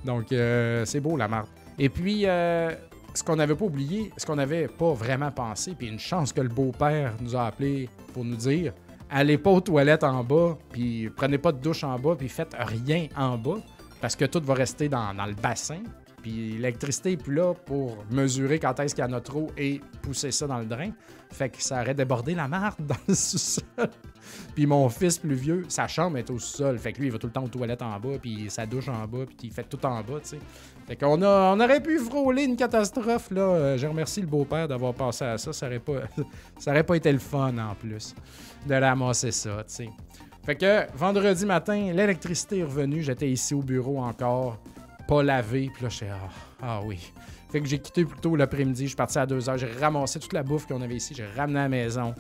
[0.05, 1.49] Donc, euh, c'est beau, la marde.
[1.79, 2.75] Et puis, euh,
[3.15, 6.41] ce qu'on n'avait pas oublié, ce qu'on n'avait pas vraiment pensé, puis une chance que
[6.41, 8.73] le beau-père nous a appelé pour nous dire
[9.11, 12.55] allez pas aux toilettes en bas, puis prenez pas de douche en bas, puis faites
[12.59, 13.59] rien en bas,
[14.01, 15.81] parce que tout va rester dans, le bassin.
[16.29, 20.31] L'électricité n'est plus là pour mesurer quand est-ce qu'il y en a trop et pousser
[20.31, 20.91] ça dans le drain.
[21.31, 23.91] Fait que ça aurait débordé la marde dans le sous-sol.
[24.55, 26.79] puis mon fils plus vieux, sa chambre est au sous-sol.
[26.79, 28.89] Fait que lui, il va tout le temps aux toilettes en bas, puis sa douche
[28.89, 30.39] en bas, puis il fait tout en bas, tu sais.
[30.87, 33.43] Fait qu'on on aurait pu frôler une catastrophe, là.
[33.43, 35.53] Euh, je remercie le beau-père d'avoir passé à ça.
[35.53, 36.01] Ça aurait, pas,
[36.59, 38.15] ça aurait pas été le fun, en plus
[38.67, 39.89] de ramasser ça, tu sais.
[40.45, 43.03] Fait que vendredi matin, l'électricité est revenue.
[43.03, 44.59] J'étais ici au bureau encore,
[45.09, 45.71] pas lavé.
[45.75, 46.29] Puis là, je ah,
[46.63, 47.13] ah oui.
[47.51, 48.85] Fait que j'ai quitté plus tôt l'après-midi.
[48.85, 49.59] Je suis parti à 2 heures.
[49.59, 51.15] J'ai ramassé toute la bouffe qu'on avait ici.
[51.17, 52.15] J'ai ramené à la maison.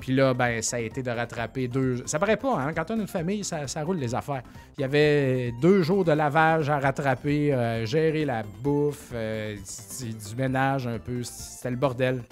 [0.00, 2.02] Puis là, ben, ça a été de rattraper deux.
[2.04, 2.72] Ça paraît pas, hein?
[2.74, 4.42] Quand on a une famille, ça, roule les affaires.
[4.76, 9.56] Il y avait deux jours de lavage à rattraper, euh, gérer la bouffe, euh,
[10.00, 11.22] du ménage un peu.
[11.22, 12.22] C'était le bordel.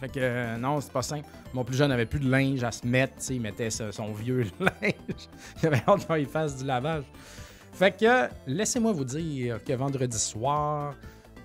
[0.00, 1.26] Fait que euh, non, c'est pas simple.
[1.54, 5.28] Mon plus jeune avait plus de linge à se mettre, il mettait son vieux linge.
[5.62, 7.04] il avait hâte qu'il fasse du lavage.
[7.72, 10.94] Fait que laissez-moi vous dire que vendredi soir,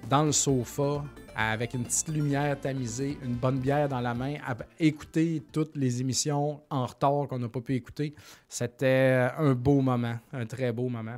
[0.10, 1.04] dans le sofa,
[1.36, 6.02] avec une petite lumière tamisée, une bonne bière dans la main, à écouter toutes les
[6.02, 8.14] émissions en retard qu'on n'a pas pu écouter.
[8.50, 11.18] C'était un beau moment, un très beau moment.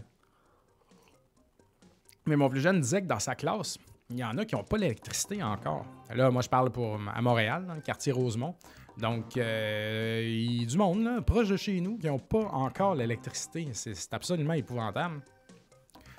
[2.25, 3.77] Mais mon plus jeune disait que dans sa classe,
[4.09, 5.85] il y en a qui n'ont pas l'électricité encore.
[6.13, 8.55] Là, moi, je parle pour à Montréal, dans le quartier Rosemont.
[8.99, 12.45] Donc, euh, il y a du monde, là, proche de chez nous, qui n'ont pas
[12.51, 13.69] encore l'électricité.
[13.73, 15.21] C'est absolument épouvantable.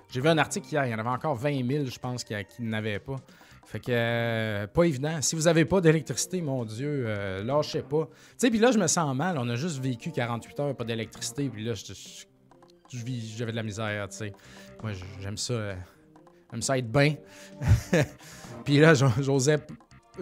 [0.08, 2.34] J'ai vu un article hier, il y en avait encore 20 000, je pense, qui,
[2.60, 3.16] n'avaient pas.
[3.66, 5.20] Fait que, euh, pas évident.
[5.20, 8.06] Si vous n'avez pas d'électricité, mon Dieu, euh, lâchez pas.
[8.06, 9.38] Tu sais, puis là, je me sens mal.
[9.38, 11.48] On a juste vécu 48 heures, pas d'électricité.
[11.48, 11.74] Puis là,
[13.36, 14.32] j'avais de la misère, tu sais.
[14.82, 15.52] Moi, j'aime ça.
[15.52, 15.74] Euh,
[16.50, 17.14] j'aime ça être bien.
[18.64, 19.58] puis là, j'osais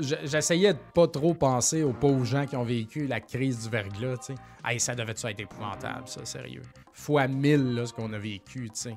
[0.01, 4.17] j'essayais de pas trop penser aux pauvres gens qui ont vécu la crise du verglas,
[4.19, 4.35] tu sais.
[4.65, 6.63] Hey, ça devait être épouvantable, ça, sérieux?
[6.93, 8.97] Fois mille, là, ce qu'on a vécu, tu sais.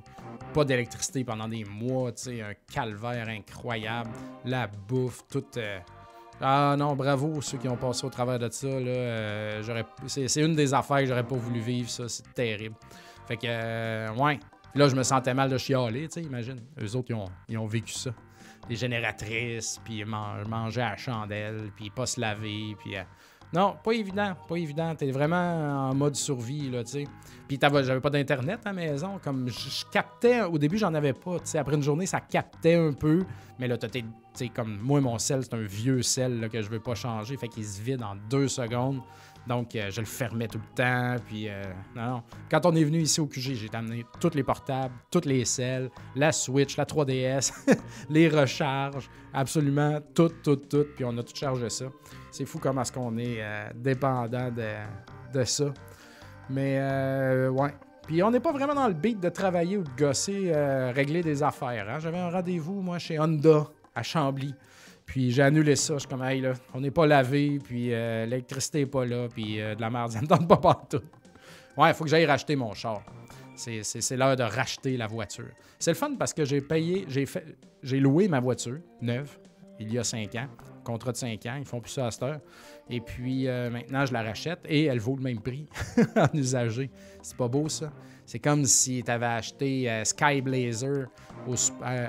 [0.54, 2.42] Pas d'électricité pendant des mois, tu sais.
[2.42, 4.10] Un calvaire incroyable.
[4.46, 5.44] La bouffe, tout...
[5.58, 5.80] Euh,
[6.44, 8.90] ah non, bravo ceux qui ont passé au travers de ça, là.
[8.90, 12.10] Euh, c'est une des affaires que j'aurais pas voulu vivre, ça.
[12.10, 12.76] C'est terrible.
[13.28, 14.40] Fait que, euh, ouais.
[14.74, 16.62] Là, je me sentais mal de chialer, tu sais, imagine.
[16.82, 18.12] Eux autres, ils ont, ils ont vécu ça
[18.67, 22.97] des génératrices, puis manger à chandelle, puis pas se laver, puis...
[22.97, 23.04] Euh,
[23.54, 24.95] non, pas évident, pas évident.
[24.95, 27.04] T'es vraiment en mode survie, là, tu sais.
[27.50, 31.38] Puis j'avais pas d'internet à la maison, comme je, captais, au début j'en avais pas,
[31.39, 31.58] tu sais.
[31.58, 33.26] Après une journée, ça captait un peu,
[33.60, 33.78] mais là,
[34.34, 37.36] sais, comme moi, mon sel, c'est un vieux sel là, que je veux pas changer,
[37.36, 39.02] fait qu'il se vide en deux secondes.
[39.47, 41.15] Donc, euh, je le fermais tout le temps.
[41.25, 41.63] Puis, euh,
[41.95, 45.45] non, Quand on est venu ici au QG, j'ai amené tous les portables, toutes les
[45.45, 47.51] selles, la Switch, la 3DS,
[48.10, 50.86] les recharges, absolument tout, tout, tout.
[50.95, 51.86] Puis, on a tout chargé ça.
[52.30, 55.73] C'est fou comment est-ce qu'on est, euh, dépendant de, ça.
[56.49, 56.80] Mais,
[57.49, 57.73] ouais.
[58.08, 60.51] Puis, on n'est pas vraiment dans le beat de travailler ou de gosser,
[60.93, 61.88] régler des affaires.
[61.89, 61.99] Hein.
[61.99, 64.54] J'avais un rendez-vous, moi, chez Honda, à Chambly.
[65.12, 65.95] Puis j'ai annulé ça.
[65.95, 69.28] Je suis comme, hey, là, on n'est pas lavé, puis euh, l'électricité n'est pas là,
[69.28, 71.02] puis euh, de la merde, ça me tente pas partout.
[71.76, 73.04] Ouais, il faut que j'aille racheter mon char.
[73.54, 75.50] C'est l'heure de racheter la voiture.
[75.80, 77.06] C'est le fun parce que j'ai payé,
[77.84, 79.38] j'ai loué ma voiture neuve
[79.82, 80.47] il y a cinq ans,
[80.86, 82.39] contrat de cinq ans, ils font plus ça à cette heure.
[82.89, 85.67] Et puis euh, maintenant, je la rachète et elle vaut le même prix
[86.15, 86.89] en usager.
[87.21, 87.91] C'est pas beau ça?
[88.26, 91.08] C'est comme si tu avais acheté Sky Blazer
[91.47, 91.56] au,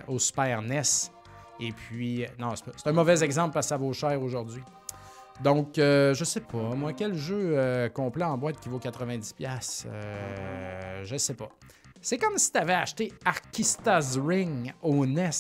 [0.07, 1.11] au Super NES
[1.61, 4.63] et puis, non, c'est un mauvais exemple parce que ça vaut cher aujourd'hui.
[5.43, 6.75] Donc, euh, je sais pas.
[6.75, 9.87] Moi, quel jeu euh, complet en boîte qui vaut 90$?
[9.87, 11.49] Euh, je sais pas.
[12.01, 15.31] C'est comme si tu avais acheté Arkista's Ring au NES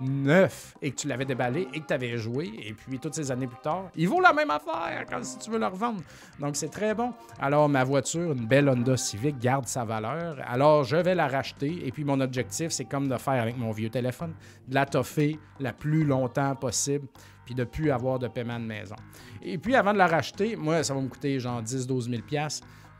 [0.00, 3.30] neuf et que tu l'avais déballé et que tu avais joué, et puis toutes ces
[3.30, 6.00] années plus tard, il vaut la même affaire quand si tu veux le revendre.
[6.38, 7.12] Donc c'est très bon.
[7.38, 10.36] Alors ma voiture, une belle Honda Civic, garde sa valeur.
[10.46, 13.70] Alors je vais la racheter, et puis mon objectif, c'est comme de faire avec mon
[13.72, 14.34] vieux téléphone,
[14.68, 17.06] de la toffer la plus longtemps possible,
[17.44, 18.96] puis de plus avoir de paiement de maison.
[19.42, 22.22] Et puis avant de la racheter, moi, ça va me coûter genre 10-12 000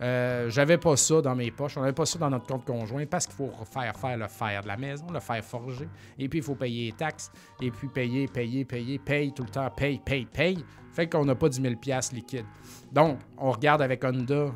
[0.02, 3.04] euh, j'avais pas ça dans mes poches, on n'avait pas ça dans notre compte conjoint
[3.04, 6.38] parce qu'il faut faire faire le fer de la maison, le fer forgé, et puis
[6.38, 10.00] il faut payer les taxes, et puis payer, payer, payer, paye tout le temps, paye,
[10.04, 10.64] paye, paye.
[10.92, 11.74] Fait qu'on n'a pas 10 000
[12.12, 12.46] liquides.
[12.90, 14.52] Donc, on regarde avec Honda,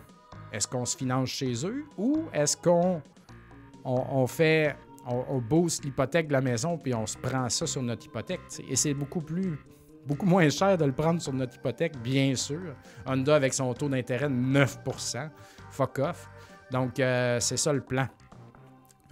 [0.52, 3.02] est-ce qu'on se finance chez eux ou est-ce qu'on
[3.84, 4.76] on, fait,
[5.06, 8.40] on, booste l'hypothèque de la maison puis on se prend ça sur notre hypothèque.
[8.68, 9.58] Et c'est beaucoup plus
[10.06, 12.74] beaucoup moins cher de le prendre sur notre hypothèque, bien sûr.
[13.06, 15.30] Honda avec son taux d'intérêt de 9%
[15.74, 16.30] fuck off.
[16.70, 18.06] Donc, euh, c'est ça le plan.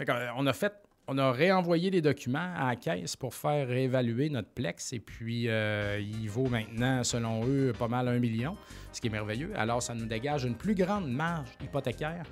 [0.01, 0.73] Euh, on a fait,
[1.07, 5.49] on a réenvoyé les documents à la caisse pour faire réévaluer notre Plex et puis
[5.49, 8.55] euh, il vaut maintenant, selon eux, pas mal un million,
[8.91, 9.51] ce qui est merveilleux.
[9.55, 12.23] Alors, ça nous dégage une plus grande marge hypothécaire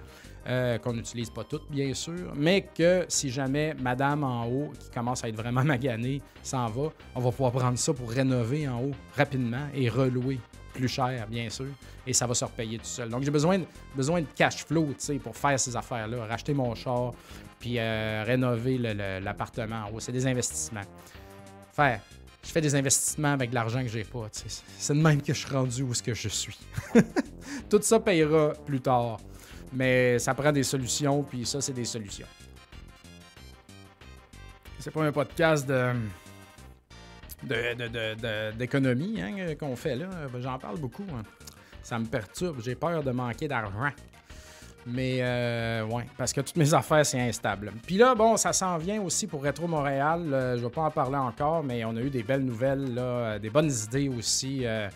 [0.48, 4.90] euh, qu'on n'utilise pas toutes, bien sûr, mais que si jamais Madame en haut, qui
[4.90, 8.82] commence à être vraiment maganée, s'en va, on va pouvoir prendre ça pour rénover en
[8.82, 10.40] haut rapidement et relouer
[10.72, 11.68] plus cher, bien sûr,
[12.06, 13.10] et ça va se repayer tout seul.
[13.10, 17.14] Donc, j'ai besoin de, besoin de cash flow, pour faire ces affaires-là, racheter mon char,
[17.60, 20.00] puis euh, rénover l'appartement en.
[20.00, 20.82] C'est des investissements.
[21.74, 22.02] Faire,
[22.44, 24.28] je fais des investissements avec l'argent que j'ai pas.
[24.32, 26.58] C'est de même que je suis rendu où ce que je suis.
[27.70, 29.20] Tout ça payera plus tard.
[29.74, 32.28] Mais ça prend des solutions, puis ça, c'est des solutions.
[34.80, 35.94] C'est pas un podcast de
[37.44, 40.10] d'économie hein, qu'on fait là.
[40.40, 41.06] J'en parle beaucoup.
[41.14, 41.24] Hein.
[41.84, 42.62] Ça me perturbe.
[42.64, 43.90] J'ai peur de manquer d'argent.
[44.88, 47.72] Mais euh, ouais, parce que toutes mes affaires, c'est instable.
[47.86, 50.34] Puis là, bon, ça s'en vient aussi pour Retro Montréal.
[50.34, 53.38] Euh, je vais pas en parler encore, mais on a eu des belles nouvelles, là,
[53.38, 54.66] des bonnes idées aussi.
[54.66, 54.90] Euh,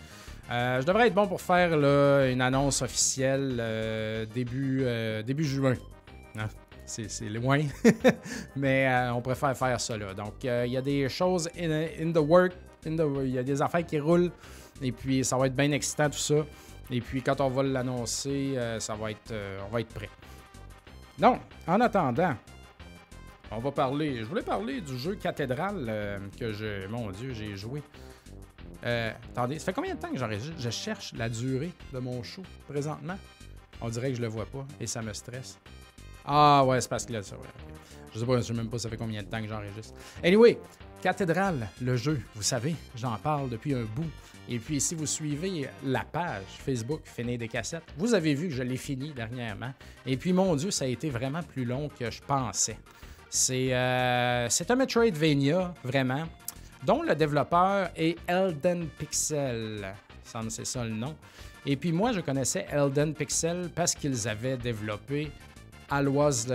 [0.52, 5.74] euh, je devrais être bon pour faire une annonce officielle euh, début, euh, début juin.
[6.38, 6.48] Hein.
[6.86, 7.62] C'est loin.
[8.56, 10.14] Mais euh, on préfère faire ça là.
[10.14, 12.54] Donc, euh, il y a des choses in, the work.
[12.86, 14.32] Il y a des affaires qui roulent.
[14.82, 16.46] Et puis, ça va être bien excitant tout ça.
[16.92, 19.34] Et puis, quand on va l'annoncer, euh, ça va être,
[19.68, 20.10] on va être prêt.
[21.18, 22.36] Donc, en attendant,
[23.52, 24.18] on va parler.
[24.18, 26.88] Je voulais parler du jeu Cathédrale que je.
[26.88, 27.82] Mon Dieu, j'ai joué.
[28.84, 30.20] attendez, ça fait combien de temps que
[30.60, 33.18] Je cherche la durée de mon show présentement?
[33.82, 35.58] On dirait que je le vois pas et ça me stresse.
[36.26, 37.36] Ah ouais, c'est parce que là, ça,
[38.14, 39.94] Je sais pas, je sais même pas ça fait combien de temps que j'enregistre.
[40.24, 40.58] Anyway,
[41.02, 44.10] Cathédrale, le jeu, vous savez, j'en parle depuis un bout.
[44.48, 48.54] Et puis, si vous suivez la page Facebook Finir des cassettes, vous avez vu que
[48.54, 49.74] je l'ai fini dernièrement.
[50.06, 52.78] Et puis, mon Dieu, ça a été vraiment plus long que je pensais.
[53.30, 56.26] C'est euh, un Metroidvania, vraiment,
[56.86, 59.94] dont le développeur est Elden Pixel.
[60.50, 61.16] C'est ça le nom.
[61.66, 65.32] Et puis moi, je connaissais Elden Pixel parce qu'ils avaient développé
[65.90, 66.48] Alwa's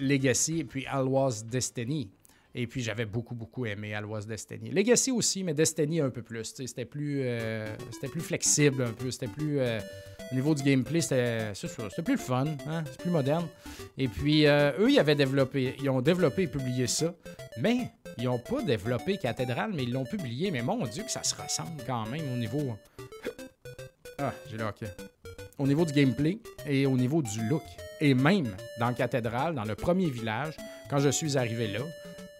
[0.00, 2.10] Legacy et puis Alwa's Destiny.
[2.56, 4.70] Et puis j'avais beaucoup, beaucoup aimé Alwa's Destiny.
[4.70, 6.44] Legacy aussi, mais Destiny un peu plus.
[6.44, 9.10] C'était plus, euh, c'était plus flexible un peu.
[9.10, 9.58] C'était plus.
[9.58, 9.80] Euh,
[10.30, 12.46] au niveau du gameplay, c'était, c'était plus fun.
[12.68, 12.84] Hein?
[12.86, 13.46] C'est plus moderne.
[13.98, 15.74] Et puis euh, eux, ils avaient développé.
[15.82, 17.12] Ils ont développé et publié ça.
[17.60, 20.52] Mais ils n'ont pas développé Cathédrale, mais ils l'ont publié.
[20.52, 22.76] Mais mon Dieu, que ça se ressemble quand même au niveau.
[24.18, 24.86] Ah, j'ai le hockey.
[25.58, 27.62] Au niveau du gameplay et au niveau du look.
[28.00, 30.56] Et même dans la cathédrale, dans le premier village,
[30.90, 31.80] quand je suis arrivé là,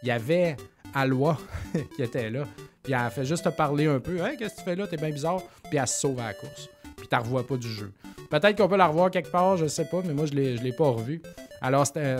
[0.03, 0.57] il y avait
[0.95, 1.39] Alwa
[1.97, 2.45] qui était là.
[2.83, 4.19] Puis elle a fait juste te parler un peu.
[4.19, 4.87] Hey, qu'est-ce que tu fais là?
[4.87, 5.43] T'es bien bizarre.
[5.71, 6.69] Puis elle se sauve à la course.
[6.97, 7.93] Puis tu revois pas du jeu.
[8.31, 10.73] Peut-être qu'on peut la revoir quelque part, je sais pas, mais moi je l'ai, l'ai
[10.73, 11.23] pas revu.
[11.61, 12.17] Alors c'était,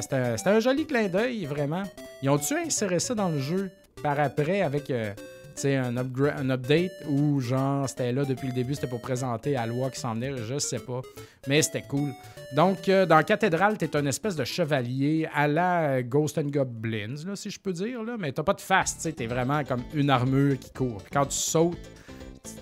[0.47, 1.83] un joli clin d'œil, vraiment.
[2.23, 3.71] Ils ont-tu inséré ça dans le jeu
[4.03, 4.91] par après avec.
[4.91, 5.13] Euh,
[5.61, 9.91] sais, un, update où, genre, c'était là depuis le début, c'était pour présenter à loi
[9.91, 11.01] qui s'en venait, je sais pas.
[11.47, 12.11] Mais c'était cool.
[12.55, 17.37] Donc, euh, dans Cathédrale, t'es un espèce de chevalier à la Ghost and Goblins, là,
[17.37, 18.17] si je peux dire, là.
[18.19, 20.99] Mais t'as pas de face, t'es vraiment comme une armure qui court.
[21.03, 21.79] Puis quand tu sautes,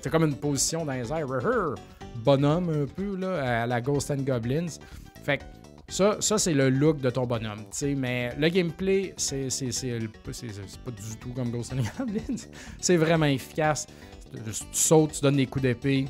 [0.00, 1.74] t'as comme une position dans les airs,
[2.16, 4.78] bonhomme un peu, à la Ghost and Goblins.
[5.24, 5.44] Fait que
[5.92, 7.64] ça, ça c'est le look de ton bonhomme.
[7.98, 12.46] Mais le gameplay, c'est pas du tout comme Ghost and Goblins.
[12.80, 13.86] c'est vraiment efficace.
[14.32, 14.40] Tu
[14.72, 16.06] sautes, tu donnes des coups d'épée.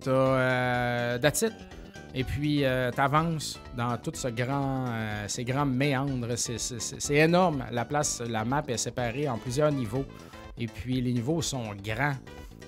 [0.00, 0.10] T'as.
[0.10, 1.18] Euh.
[2.12, 6.36] Et puis, euh, tu avances dans tout ce grand, euh, ces grands méandres.
[6.36, 7.66] C'est énorme.
[7.70, 10.06] La place, la map est séparée en plusieurs niveaux.
[10.58, 12.16] Et puis, les niveaux sont grands.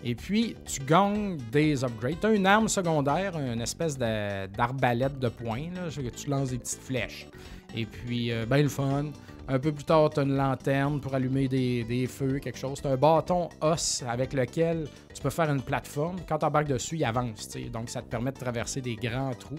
[0.05, 2.21] Et puis, tu gagnes des upgrades.
[2.21, 6.81] Tu as une arme secondaire, une espèce d'arbalète de, poing, là, tu lances des petites
[6.81, 7.27] flèches.
[7.75, 9.07] Et puis, euh, ben le fun.
[9.51, 12.83] Un peu plus tard, tu as une lanterne pour allumer des, feux, quelque chose.
[12.83, 16.17] Tu un bâton os avec lequel tu peux faire une plateforme.
[16.29, 17.49] Quand tu embarques dessus, il avance.
[17.73, 19.57] Donc, ça te permet de traverser des grands trous.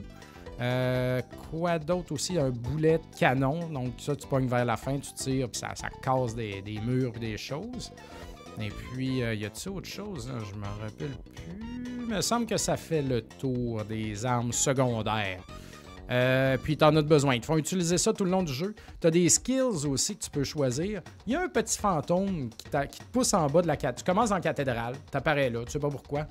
[0.62, 2.38] Euh, quoi d'autre aussi?
[2.38, 3.68] Un boulet de canon.
[3.70, 5.74] Donc, ça, tu pognes vers la fin, tu tires, puis ça,
[6.04, 7.92] casse des, des murs des choses.
[8.60, 10.30] Et puis, euh, y a-t-il autre chose?
[10.30, 12.04] Je me rappelle plus.
[12.10, 15.44] Il me semble que ça fait le tour des armes secondaires.
[16.12, 17.36] Euh, puis tu en as besoin.
[17.36, 18.74] Ils te font utiliser ça tout le long du jeu.
[19.00, 21.02] Tu as des skills aussi que tu peux choisir.
[21.28, 23.96] Il y a un petit fantôme qui, te pousse en bas de la cathédrale.
[23.96, 26.26] Tu commences en cathédrale, tu apparais là, tu sais pas pourquoi.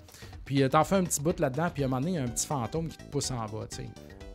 [0.44, 2.16] Puis euh, tu en fais un petit bout là-dedans, puis à un moment donné, il
[2.16, 3.82] y a un petit fantôme qui te pousse en bas, tu.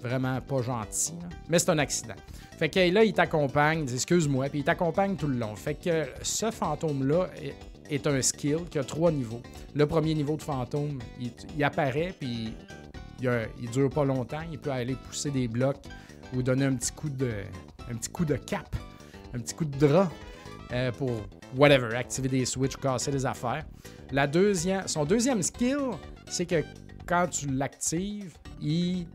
[0.02, 1.14] Vraiment pas gentil,
[1.48, 2.16] mais c'est un accident.
[2.58, 5.56] Fait que là, il t'accompagne, excuse-moi, puis il t'accompagne tout le long.
[5.56, 7.30] Fait que ce fantôme-là
[7.90, 9.42] est un skill qui a trois niveaux.
[9.74, 12.54] Le premier niveau de fantôme, il, apparaît, puis
[13.20, 13.30] il,
[13.62, 14.42] il, dure pas longtemps.
[14.52, 15.82] Il peut aller pousser des blocs
[16.36, 17.32] ou donner un petit coup de,
[17.92, 18.76] un petit coup de cap,
[19.34, 20.12] un petit coup de drap
[20.72, 21.12] euh, pour
[21.56, 23.66] whatever, activer des switches, casser des affaires.
[24.12, 25.92] La deuxième, son deuxième skill,
[26.28, 26.64] c'est que
[27.06, 29.06] quand tu l'actives, il,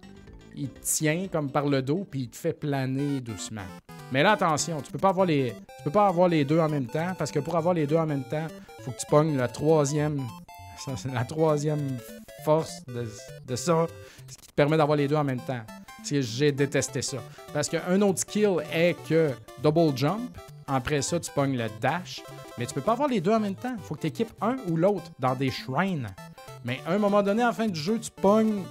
[0.59, 3.62] il tient comme par le dos, puis il te fait planer doucement.
[4.11, 6.68] Mais là, attention, tu peux pas avoir les, tu peux pas avoir les deux en
[6.68, 8.47] même temps parce que pour avoir les deux en même temps,
[8.81, 10.23] faut que tu pognes la troisième,
[11.12, 11.99] la troisième
[12.44, 13.87] force de, ça,
[14.27, 15.61] ce qui te permet d'avoir les deux en même temps.
[16.05, 17.18] J'ai détesté ça.
[17.53, 19.31] Parce qu'un autre skill est que
[19.62, 22.23] double jump, après ça, tu pognes le dash,
[22.57, 23.75] mais tu peux pas avoir les deux en même temps.
[23.83, 26.09] Faut que tu équipes un ou l'autre dans des shrines.
[26.64, 28.62] Mais à un moment donné, en fin du jeu, tu pognes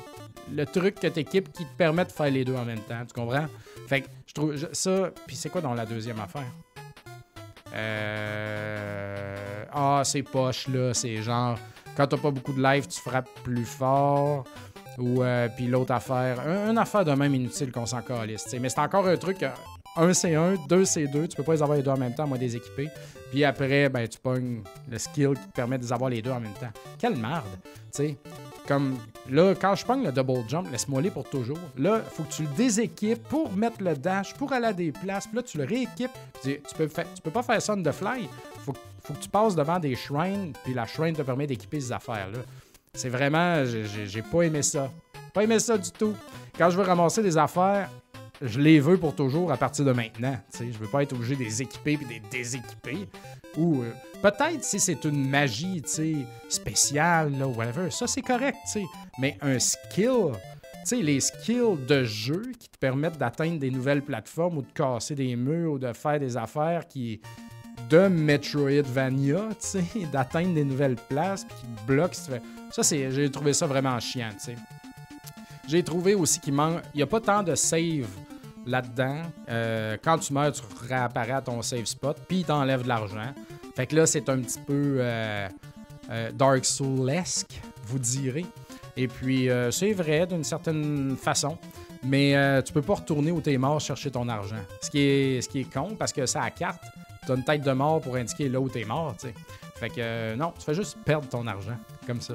[0.54, 3.06] le truc que tu équipes qui te permet de faire les deux en même temps.
[3.06, 3.46] Tu comprends?
[3.88, 5.10] Fait que je trouve ça.
[5.26, 6.52] Puis c'est quoi dans la deuxième affaire?
[7.74, 9.64] Euh...
[9.74, 10.94] Ah, c'est poche là.
[10.94, 11.58] C'est genre,
[11.96, 14.44] quand t'as pas beaucoup de life, tu frappes plus fort.
[14.98, 18.48] Ou euh, puis l'autre affaire, une affaire de même inutile qu'on s'en calisse.
[18.60, 19.46] Mais c'est encore un truc,
[19.96, 21.28] un c'est un, deux c'est deux.
[21.28, 22.90] Tu peux pas les avoir les deux en même temps, moi des équipés.
[23.30, 26.32] Puis après, ben tu pognes le skill qui te permet de les avoir les deux
[26.32, 26.72] en même temps.
[26.98, 28.18] Quelle merde, tu sais.
[28.68, 28.98] Comme
[29.30, 31.60] là, quand je pogne le double jump, laisse-moi aller pour toujours.
[31.78, 35.28] Là, faut que tu le déséquipes pour mettre le dash, pour aller à des places.
[35.28, 36.12] Puis là, tu le rééquipes.
[36.42, 38.28] Tu, tu peux, tu peux pas faire ça on the fly.
[38.66, 41.92] Faut, faut que tu passes devant des shrines, puis la shrine te permet d'équiper ces
[41.92, 42.40] affaires-là.
[42.94, 43.64] C'est vraiment.
[43.66, 44.92] J'ai pas aimé ça.
[45.34, 46.16] Pas aimé ça du tout.
[46.58, 47.90] Quand je veux ramasser des affaires,
[48.42, 50.38] je les veux pour toujours à partir de maintenant.
[50.50, 50.72] sais.
[50.72, 53.08] Je veux pas être obligé de les équiper et de les déséquiper.
[53.58, 55.82] Ou euh, peut-être si c'est une magie
[56.50, 58.58] spéciale, là, whatever, ça c'est correct.
[59.18, 60.34] Mais un skill,
[60.84, 65.16] sais, les skills de jeu qui te permettent d'atteindre des nouvelles plateformes ou de casser
[65.16, 67.22] des murs ou de faire des affaires qui
[67.90, 69.50] de Metroidvania,
[70.12, 72.18] d'atteindre des nouvelles places puis qui bloquent.
[72.72, 74.30] Ça, j'ai trouvé ça vraiment chiant.
[75.68, 76.82] J'ai trouvé aussi qu'il manque.
[76.94, 78.08] Il n'y a pas tant de save
[78.68, 79.22] là-dedans.
[79.50, 83.34] Euh, quand tu meurs, tu réapparais à ton save spot, puis il t'enlève de l'argent.
[83.76, 85.48] Fait que là, c'est un petit peu euh,
[86.12, 88.46] euh, Dark Souls-esque, vous direz.
[88.96, 91.60] Et puis, c'est vrai d'une certaine façon,
[92.04, 94.56] mais tu peux pas retourner où t'es mort chercher ton argent.
[94.82, 96.82] Ce qui est, ce qui est con, parce que ça à carte,
[97.24, 99.16] tu as une tête de mort pour indiquer là où t'es mort.
[99.76, 101.78] Fait que non, tu fais juste perdre ton argent,
[102.08, 102.34] comme ça.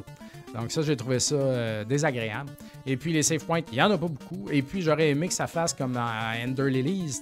[0.54, 2.50] Donc ça, j'ai trouvé ça désagréable.
[2.84, 4.48] Et puis les save points, il n'y en a pas beaucoup.
[4.50, 7.20] Et puis j'aurais aimé que ça fasse comme à Ender Lilies,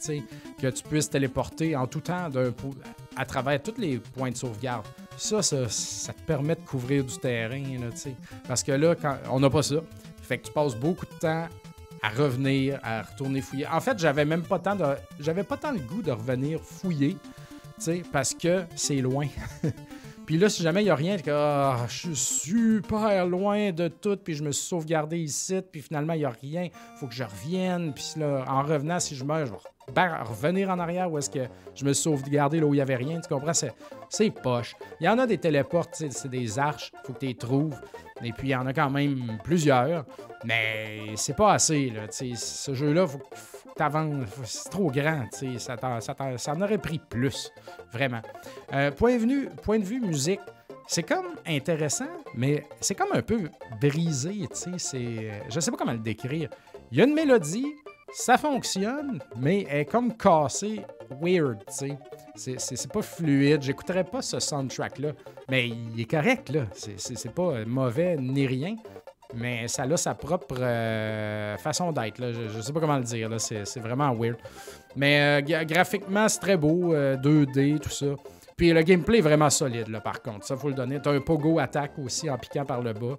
[0.60, 2.28] que tu puisses téléporter en tout temps
[3.16, 4.86] à travers tous les points de sauvegarde.
[5.16, 5.66] Ça, ça,
[6.12, 7.88] te permet de couvrir du terrain, là,
[8.48, 9.76] parce que là, quand, on n'a pas ça.
[10.22, 11.46] Fait que tu passes beaucoup de temps
[12.02, 13.66] à revenir, à retourner fouiller.
[13.66, 14.84] En fait, j'avais même pas tant de,
[15.18, 17.16] j'avais pas tant le goût de revenir fouiller,
[18.12, 19.26] parce que c'est loin.
[20.30, 24.16] Puis là, si jamais il n'y a rien, ah, je suis super loin de tout,
[24.16, 26.68] puis je me suis sauvegardé ici, puis finalement, il n'y a rien,
[27.00, 27.92] faut que je revienne.
[27.92, 29.58] Puis là, en revenant, si je meurs, je vais
[29.96, 32.96] revenir en arrière où est-ce que je me suis sauvegardé là où il n'y avait
[32.96, 33.20] rien.
[33.20, 33.52] Tu comprends?
[34.08, 34.76] C'est poche.
[35.00, 37.76] Il y en a des téléportes, c'est des arches, faut que tu les trouves.
[38.22, 40.04] Et puis, il y en a quand même plusieurs,
[40.44, 41.90] mais c'est pas assez.
[41.90, 43.20] Là, ce jeu-là, faut,
[44.44, 45.26] c'est trop grand,
[45.58, 47.50] ça, ça, ça, en aurait pris plus,
[47.92, 48.20] vraiment.
[48.74, 50.40] Euh, point, de vue, point de vue musique,
[50.86, 53.48] c'est comme intéressant, mais c'est comme un peu
[53.80, 56.50] brisé, sais, je sais pas comment le décrire.
[56.92, 57.74] Il y a une mélodie,
[58.12, 60.80] ça fonctionne, mais elle est comme cassée,
[61.20, 61.96] weird, tu
[62.36, 62.54] sais.
[62.58, 65.12] C'est pas fluide, j'écouterais pas ce soundtrack-là,
[65.48, 66.66] mais il est correct, là.
[66.74, 68.76] C'est pas mauvais ni rien,
[69.34, 72.16] mais ça a sa propre euh, façon d'être.
[72.18, 73.28] Je, ne sais pas comment le dire.
[73.38, 74.36] C'est vraiment weird.
[74.96, 76.94] Mais euh, graphiquement, c'est très beau.
[76.94, 78.06] 2D, euh, tout ça.
[78.60, 80.44] Puis le gameplay est vraiment solide, là, par contre.
[80.44, 81.00] Ça, faut le donner.
[81.00, 83.16] T'as un pogo attack aussi en piquant par le bas.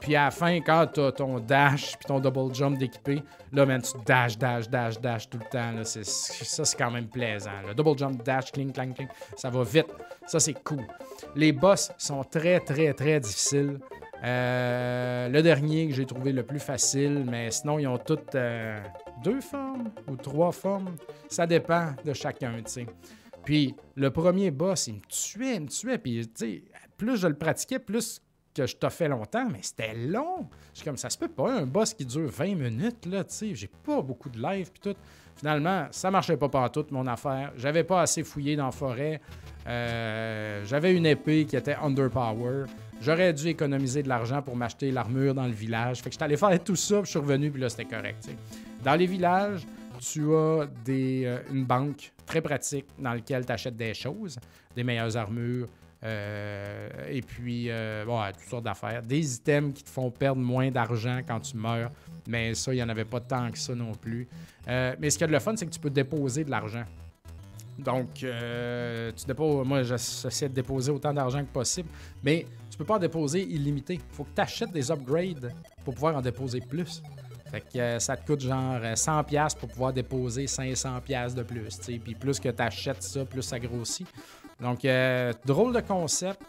[0.00, 3.82] puis à la fin, quand t'as ton dash puis ton double jump d'équipé, là, man,
[3.82, 5.72] tu dash, dash, dash, dash tout le temps.
[5.72, 5.84] Là.
[5.84, 7.50] Ça, c'est quand même plaisant.
[7.68, 9.08] Le double jump, dash, cling, clang, cling.
[9.36, 9.88] Ça va vite.
[10.26, 10.86] Ça, c'est cool.
[11.34, 13.78] Les boss sont très, très, très difficiles.
[14.24, 18.80] Euh, le dernier que j'ai trouvé le plus facile, mais sinon, ils ont toutes euh,
[19.22, 20.96] deux formes ou trois formes.
[21.28, 22.86] Ça dépend de chacun, tu sais.
[23.46, 25.98] Puis le premier boss, il me tuait, il me tuait.
[25.98, 26.62] Puis, tu sais,
[26.98, 28.20] plus je le pratiquais, plus
[28.52, 30.48] que je t'ai fait longtemps, mais c'était long.
[30.72, 33.34] Je suis comme, ça se peut pas, un boss qui dure 20 minutes, là, tu
[33.34, 33.54] sais.
[33.54, 34.98] J'ai pas beaucoup de live, puis tout.
[35.36, 37.52] Finalement, ça marchait pas partout, mon affaire.
[37.56, 39.20] J'avais pas assez fouillé dans la forêt.
[39.66, 42.64] Euh, j'avais une épée qui était underpower.
[43.02, 45.98] J'aurais dû économiser de l'argent pour m'acheter l'armure dans le village.
[45.98, 48.28] Fait que j'étais allé faire tout ça, puis je suis revenu, puis là, c'était correct.
[48.82, 49.66] Dans les villages,
[50.00, 54.38] tu as des, euh, une banque très pratique dans laquelle tu achètes des choses,
[54.74, 55.68] des meilleures armures,
[56.04, 59.02] euh, et puis euh, toutes sortes d'affaires.
[59.02, 61.90] Des items qui te font perdre moins d'argent quand tu meurs,
[62.28, 64.28] mais ça, il n'y en avait pas tant que ça non plus.
[64.66, 66.84] mais ce qui est de le fun, c'est que tu peux déposer de l'argent.
[67.78, 71.88] Donc, tu déposes, moi, j'essaie de déposer autant d'argent que possible,
[72.22, 73.94] mais tu peux pas en déposer illimité.
[73.94, 75.50] Il faut que tu achètes des upgrades
[75.82, 77.02] pour pouvoir en déposer plus.
[77.56, 81.78] Fait que euh, ça te coûte genre 100$ euh, pour pouvoir déposer 500$ de plus.
[82.04, 84.06] Puis plus que tu achètes ça, plus ça grossit.
[84.60, 86.42] Donc, euh, drôle de concept.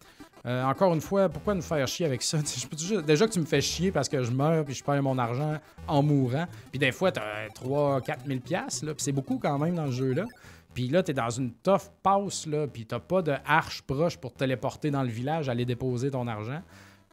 [0.43, 2.39] encore une fois, pourquoi nous faire chier avec ça?
[3.07, 5.55] déjà que tu me fais chier parce que je meurs puis je perds mon argent
[5.87, 6.45] en mourant.
[6.71, 10.25] Puis des fois, tu as 3-4 000$, puis c'est beaucoup quand même dans le jeu-là.
[10.73, 14.17] Puis là, tu es dans une tough passe, là, puis t'as pas de arche proche
[14.17, 16.61] pour te téléporter dans le village, aller déposer ton argent.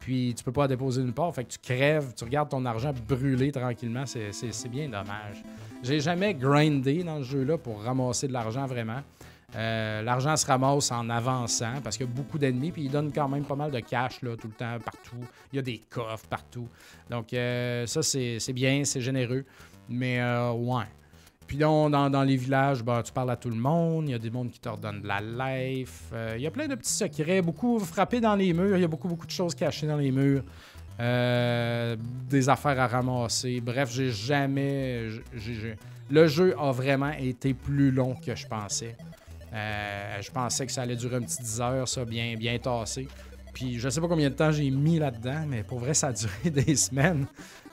[0.05, 2.93] Puis tu peux pas déposer nulle part, fait que tu crèves, tu regardes ton argent
[3.09, 5.43] brûler tranquillement, c'est bien dommage.
[5.83, 9.01] J'ai jamais grindé dans ce jeu-là pour ramasser de l'argent vraiment.
[9.57, 13.13] Euh, l'argent se ramasse en avançant parce qu'il y a beaucoup d'ennemis, puis ils donnent
[13.15, 15.25] quand même pas mal de cash là, tout le temps, partout.
[15.55, 16.69] Il y a des coffres partout.
[17.09, 19.47] Donc euh, ça, c'est bien, c'est généreux.
[19.89, 20.85] Mais euh, ouais.
[21.47, 24.09] Puis dans, dans, les villages, bah, tu parles à tout le monde.
[24.09, 26.05] Il y a des mondes qui te redonnent de la life.
[26.13, 27.43] Euh, il y a plein de petits secrets.
[27.43, 28.77] Beaucoup frappés dans les murs.
[28.77, 30.43] Il y a beaucoup, beaucoup de choses cachées dans les murs.
[31.01, 31.97] euh,
[32.29, 33.61] des affaires à ramasser.
[33.61, 35.09] Bref, j'ai jamais.
[36.11, 38.97] Le jeu a vraiment été plus long que je pensais.
[39.53, 43.07] Euh, je pensais que ça allait durer un petit 10 heures, ça, bien, bien tassé.
[43.53, 46.13] Puis je sais pas combien de temps j'ai mis là-dedans, mais pour vrai, ça a
[46.13, 47.27] duré des semaines.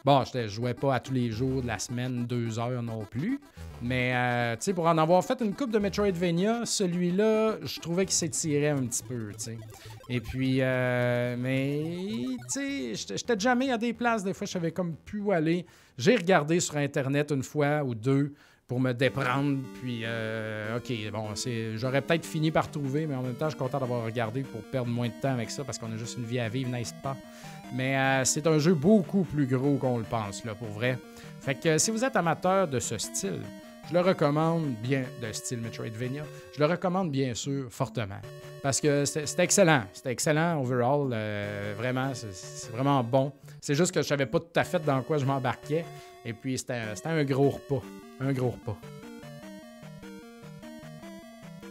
[0.03, 3.39] Bon, je jouais pas à tous les jours de la semaine, deux heures non plus.
[3.83, 8.05] Mais, euh, tu sais, pour en avoir fait une coupe de Metroidvania, celui-là, je trouvais
[8.05, 9.57] qu'il s'étirait un petit peu, tu sais.
[10.09, 14.71] Et puis, euh, mais, tu sais, j'étais jamais à des places, des fois, je savais
[14.71, 15.65] comme où aller.
[15.97, 18.33] J'ai regardé sur Internet une fois ou deux
[18.71, 19.57] pour me déprendre.
[19.81, 21.25] Puis, euh, OK, bon,
[21.75, 24.61] j'aurais peut-être fini par trouver, mais en même temps, je suis content d'avoir regardé pour
[24.61, 26.93] perdre moins de temps avec ça parce qu'on a juste une vie à vivre, n'est-ce
[27.03, 27.17] pas?
[27.75, 30.97] Mais euh, c'est un jeu beaucoup plus gros qu'on le pense, là, pour vrai.
[31.41, 33.41] Fait que si vous êtes amateur de ce style,
[33.89, 36.23] je le recommande bien, de style Metroidvania,
[36.55, 38.21] je le recommande bien sûr fortement.
[38.63, 39.83] Parce que c'était excellent.
[39.91, 41.09] C'était excellent overall.
[41.11, 43.33] Euh, vraiment, c'est vraiment bon.
[43.59, 45.83] C'est juste que je savais pas tout à fait dans quoi je m'embarquais.
[46.23, 47.83] Et puis, c'était un gros repas.
[48.21, 48.77] Un gros repas.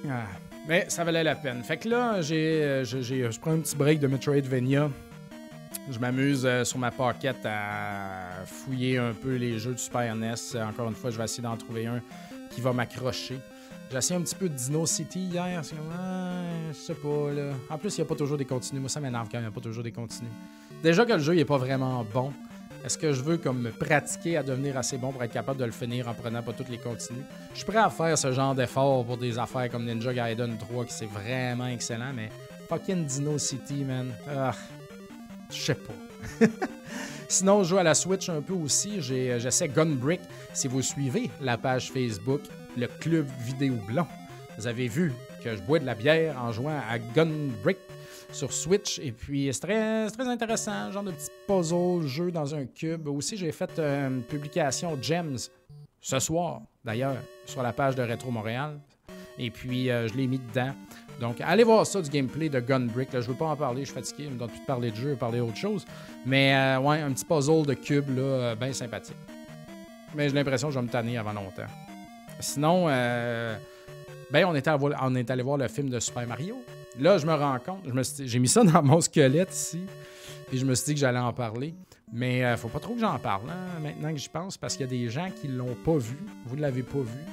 [0.09, 0.25] Ah,
[0.67, 1.63] mais ça valait la peine.
[1.63, 4.91] Fait que là, j'ai, je prends un petit break de Metroidvania.
[5.89, 10.35] Je m'amuse euh, sur ma pocket à fouiller un peu les jeux du Super NES.
[10.57, 12.01] Encore une fois, je vais essayer d'en trouver un
[12.51, 13.39] qui va m'accrocher.
[13.91, 15.63] J'ai essayé un petit peu de Dino City hier.
[15.63, 17.53] Je sais pas, là.
[17.69, 18.81] En plus, il n'y a pas toujours des continues.
[18.81, 20.31] Moi, ça m'énerve quand il n'y a pas toujours des continues.
[20.83, 22.33] Déjà que le jeu, il est pas vraiment bon.
[22.85, 25.67] Est-ce que je veux comme me pratiquer à devenir assez bon pour être capable de
[25.67, 27.25] le finir en prenant pas toutes les continues?
[27.53, 30.87] Je suis prêt à faire ce genre d'effort pour des affaires comme Ninja Gaiden 3
[30.87, 32.31] qui c'est vraiment excellent, mais
[32.69, 34.13] fucking Dino City, man.
[34.29, 34.55] Ah,
[35.51, 36.47] je sais pas.
[37.29, 39.01] Sinon, je joue à la Switch un peu aussi.
[39.01, 40.21] J'essaie Gunbrick.
[40.55, 42.41] Si vous suivez la page Facebook,
[42.77, 44.09] le club vidéo blanc,
[44.57, 45.13] vous avez vu
[45.45, 47.79] que je bois de la bière en jouant à Gunbrick
[48.33, 48.99] sur Switch.
[48.99, 53.09] Et puis, c'est très, intéressant, genre de petit puzzle, jeu dans un cube.
[53.09, 55.37] Aussi, j'ai fait euh, une publication Gems
[56.01, 58.79] ce soir, d'ailleurs, sur la page de Retro Montréal.
[59.39, 60.73] Et puis, euh, je l'ai mis dedans.
[61.21, 63.11] Donc, allez voir ça du gameplay de Gunbrick.
[63.13, 64.97] Je ne veux pas en parler, je suis fatigué, je me donne plus parler de
[64.97, 65.85] jeu, parler d'autre chose.
[66.25, 69.17] Mais, euh, ouais, un petit puzzle de cube, là, bien sympathique.
[70.15, 71.71] Mais j'ai l'impression que je vais me tanner avant longtemps.
[72.41, 74.55] Sinon, ben, on
[75.03, 76.65] on est allé voir le film de Super Mario.
[77.01, 77.81] Là, je me rends compte,
[78.21, 79.81] j'ai mis ça dans mon squelette ici,
[80.53, 81.75] et je me suis dit que j'allais en parler.
[82.13, 84.85] Mais euh, faut pas trop que j'en parle hein, maintenant que j'y pense, parce qu'il
[84.85, 86.19] y a des gens qui l'ont pas vu.
[86.45, 87.25] Vous ne l'avez pas vu?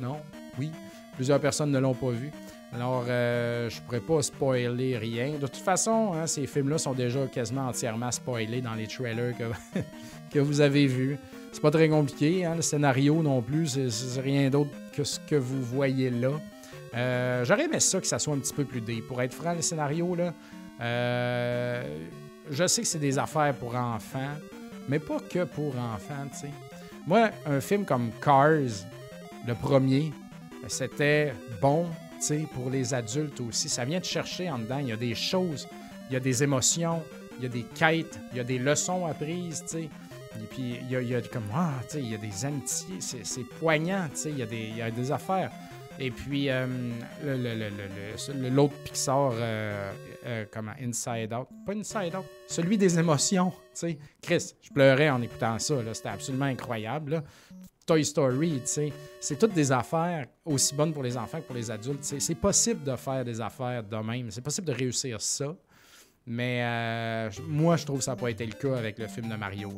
[0.00, 0.18] Non?
[0.58, 0.70] Oui?
[1.16, 2.30] Plusieurs personnes ne l'ont pas vu.
[2.72, 5.32] Alors, euh, je pourrais pas spoiler rien.
[5.32, 9.80] De toute façon, hein, ces films-là sont déjà quasiment entièrement spoilés dans les trailers que,
[10.30, 11.18] que vous avez vus.
[11.50, 12.44] C'est pas très compliqué.
[12.44, 16.32] Hein, le scénario non plus, c'est rien d'autre que ce que vous voyez là.
[16.94, 19.02] Euh, j'aurais aimé ça que ça soit un petit peu plus dé.
[19.02, 20.32] Pour être franc, le scénario, là,
[20.80, 21.98] euh,
[22.50, 24.34] je sais que c'est des affaires pour enfants,
[24.88, 26.50] mais pas que pour enfants, tu sais.
[27.06, 28.84] Moi, un film comme Cars,
[29.46, 30.12] le premier,
[30.66, 31.86] c'était bon,
[32.18, 33.68] tu sais, pour les adultes aussi.
[33.68, 34.78] Ça vient de chercher en dedans.
[34.78, 35.68] Il y a des choses,
[36.10, 37.02] il y a des émotions,
[37.38, 39.90] il y a des quêtes, il y a des leçons apprises, tu sais.
[40.38, 43.48] Et puis, il y a, comme, ah, tu sais, il y a des amitiés, c'est
[43.58, 45.50] poignant, tu sais, il, il y a des affaires.
[45.98, 46.66] Et puis, euh,
[48.50, 49.92] l'autre Pixar, euh,
[50.26, 51.48] euh, comment, Inside Out.
[51.64, 53.52] Pas Inside Out, celui des émotions.
[53.72, 55.76] Sais, Chris, je pleurais en écoutant ça.
[55.94, 57.22] C'était absolument incroyable.
[57.86, 58.62] Toy Story,
[59.20, 62.02] c'est toutes des affaires aussi bonnes pour les enfants que pour les adultes.
[62.02, 64.30] C'est possible de faire des affaires de même.
[64.30, 65.54] C'est possible de réussir ça.
[66.26, 69.36] Mais moi, je trouve que ça n'a pas été le cas avec le film de
[69.36, 69.72] Mario.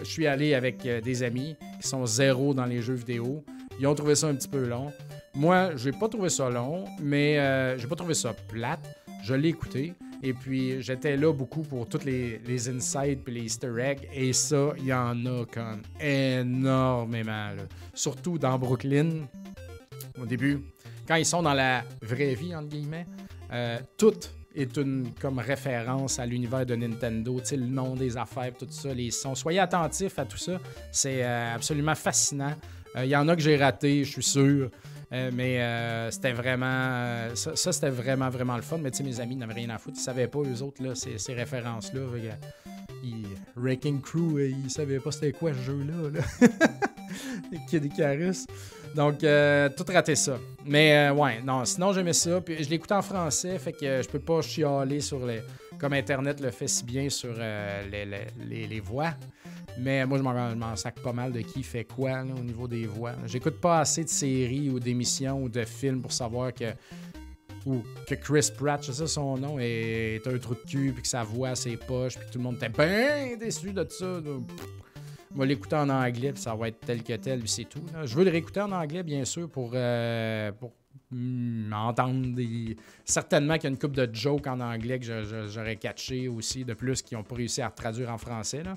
[0.00, 3.44] Je suis allé avec des amis qui sont zéro dans les jeux vidéo.
[3.78, 4.92] Ils ont trouvé ça un petit peu long.
[5.34, 8.86] Moi, j'ai pas trouvé ça long, mais euh, j'ai pas trouvé ça plate.
[9.22, 9.94] Je l'ai écouté.
[10.22, 14.08] Et puis, j'étais là beaucoup pour tous les, les insights et les easter eggs.
[14.14, 17.50] Et ça, il y en a comme énormément.
[17.92, 19.26] Surtout dans Brooklyn,
[20.20, 20.60] au début,
[21.06, 23.06] quand ils sont dans la vraie vie, entre guillemets,
[23.52, 24.14] euh, tout
[24.54, 29.10] est une comme référence à l'univers de Nintendo, le nom des affaires, tout ça, les
[29.10, 29.34] sons.
[29.34, 30.60] Soyez attentifs à tout ça.
[30.92, 32.54] C'est euh, absolument fascinant.
[32.94, 34.70] Il euh, y en a que j'ai raté, je suis sûr.
[35.12, 37.34] Euh, mais euh, c'était vraiment.
[37.34, 38.78] ça, c'était vraiment, vraiment le fun.
[38.78, 39.96] Mais tu sais, mes amis n'avaient rien à foutre.
[39.98, 42.00] Ils savaient pas, eux autres, là, ces, ces références-là.
[43.56, 46.10] Wrecking Crew, ils savaient pas c'était quoi ce jeu-là.
[46.10, 46.48] Là.
[47.68, 48.46] Kid Icarus.
[48.94, 50.38] Donc, tout raté ça.
[50.64, 52.40] Mais ouais, non, sinon j'aimais ça.
[52.40, 55.40] Puis je l'écoutais en français, fait que je peux pas chialer sur les.
[55.78, 59.10] Comme Internet le fait si bien sur les, les, les, voix.
[59.78, 63.14] Mais moi, je m'en sac pas mal de qui fait quoi au niveau des voix.
[63.26, 66.66] J'écoute pas assez de séries ou d'émissions ou de films pour savoir que
[68.06, 71.22] que Chris Pratt, je sais son nom, est un trou de cul, puis que sa
[71.22, 74.20] voix, ses poches, puis tout le monde était bien déçu de ça.
[75.34, 77.82] On va l'écouter en anglais, puis ça va être tel que tel, puis c'est tout.
[78.04, 80.72] Je veux le réécouter en anglais, bien sûr, pour, euh, pour
[81.72, 82.76] entendre des...
[83.04, 86.74] certainement qu'il y a une coupe de jokes en anglais que j'aurais catché aussi, de
[86.74, 88.62] plus, qui n'ont pas réussi à traduire en français.
[88.62, 88.76] Là.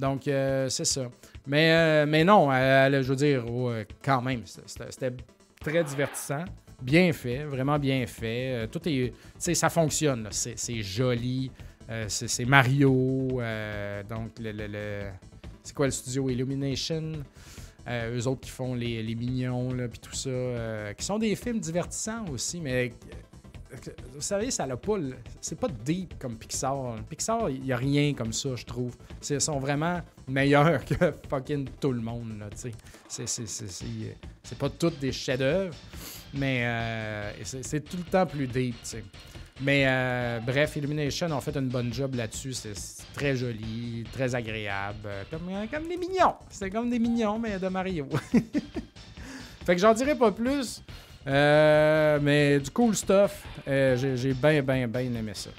[0.00, 1.10] Donc, euh, c'est ça.
[1.46, 3.44] Mais, euh, mais non, je veux dire,
[4.02, 5.14] quand même, c'était
[5.60, 6.44] très divertissant.
[6.80, 8.66] Bien fait, vraiment bien fait.
[8.72, 9.12] tout est.
[9.38, 10.28] ça fonctionne.
[10.30, 11.50] C'est joli.
[12.08, 13.40] c'est Mario.
[14.08, 15.10] donc, le
[15.62, 17.12] c'est quoi le studio Illumination?
[17.88, 21.18] Euh, eux autres qui font les, les mignons, là, puis tout ça, euh, qui sont
[21.18, 23.14] des films divertissants aussi, mais euh,
[24.14, 24.96] vous savez, ça n'a pas.
[25.40, 26.96] C'est pas deep comme Pixar.
[27.08, 28.96] Pixar, il n'y a rien comme ça, je trouve.
[29.28, 32.72] Ils sont vraiment meilleurs que fucking tout le monde, là, tu
[33.06, 33.46] sais.
[34.42, 35.74] C'est pas toutes des chefs-d'œuvre,
[36.34, 39.04] mais c'est tout le temps plus deep, tu sais.
[39.62, 42.54] Mais euh, bref, Illumination ont fait une bonne job là-dessus.
[42.54, 42.72] C'est
[43.12, 45.06] très joli, très agréable.
[45.06, 46.34] Euh, euh, comme, des mignons.
[46.48, 48.08] C'est comme des mignons, mais de Mario.
[48.32, 50.82] fait que j'en dirai pas plus.
[51.26, 53.44] Mais du cool stuff.
[53.66, 55.50] J'ai bien, bien, bien aimé ça.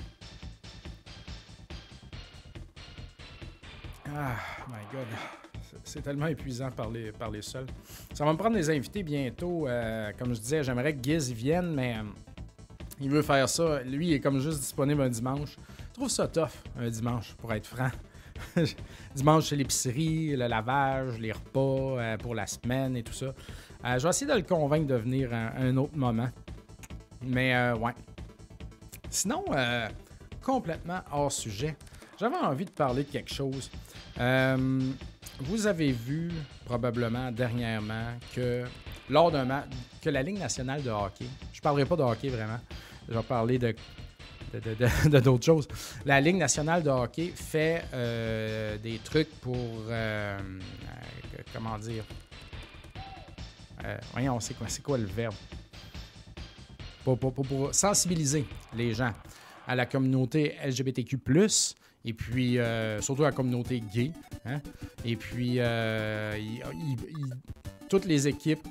[4.07, 4.35] Ah,
[4.67, 5.07] my God.
[5.83, 7.65] C'est tellement épuisant parler, parler seul.
[8.13, 9.67] Ça va me prendre des invités bientôt.
[10.17, 11.95] comme je disais, j'aimerais que Giz vienne, mais
[13.01, 13.81] il veut faire ça.
[13.83, 15.57] Lui, il est comme juste disponible un dimanche.
[15.89, 17.89] Je trouve ça tough, un dimanche, pour être franc.
[19.15, 23.33] dimanche, c'est l'épicerie, le lavage, les repas euh, pour la semaine et tout ça.
[23.85, 26.29] Euh, je vais essayer de le convaincre de venir à, un autre moment.
[27.23, 27.93] Mais euh, ouais.
[29.09, 29.43] Sinon,
[30.41, 31.75] complètement hors sujet,
[32.17, 33.69] j'avais envie de parler de quelque chose.
[34.17, 36.31] vous avez vu
[36.65, 38.63] probablement dernièrement que
[39.09, 39.65] lors d'un match,
[40.01, 42.59] que la Ligue nationale de hockey, je ne parlerai pas de hockey vraiment,
[43.09, 43.59] je vais parler
[44.53, 45.67] de d'autres choses.
[46.05, 49.55] La Ligue nationale de hockey fait euh, des trucs pour.
[49.89, 52.03] Euh, euh, comment dire
[54.13, 55.35] Voyons, c'est quoi, quoi le verbe?
[57.03, 59.13] Pour, sensibiliser les gens
[59.67, 61.19] à la communauté LGBTQ,
[62.05, 62.57] et puis
[62.99, 64.11] surtout à la communauté gay.
[64.45, 64.61] Hein?
[65.03, 65.59] Et puis,
[67.89, 68.67] toutes les équipes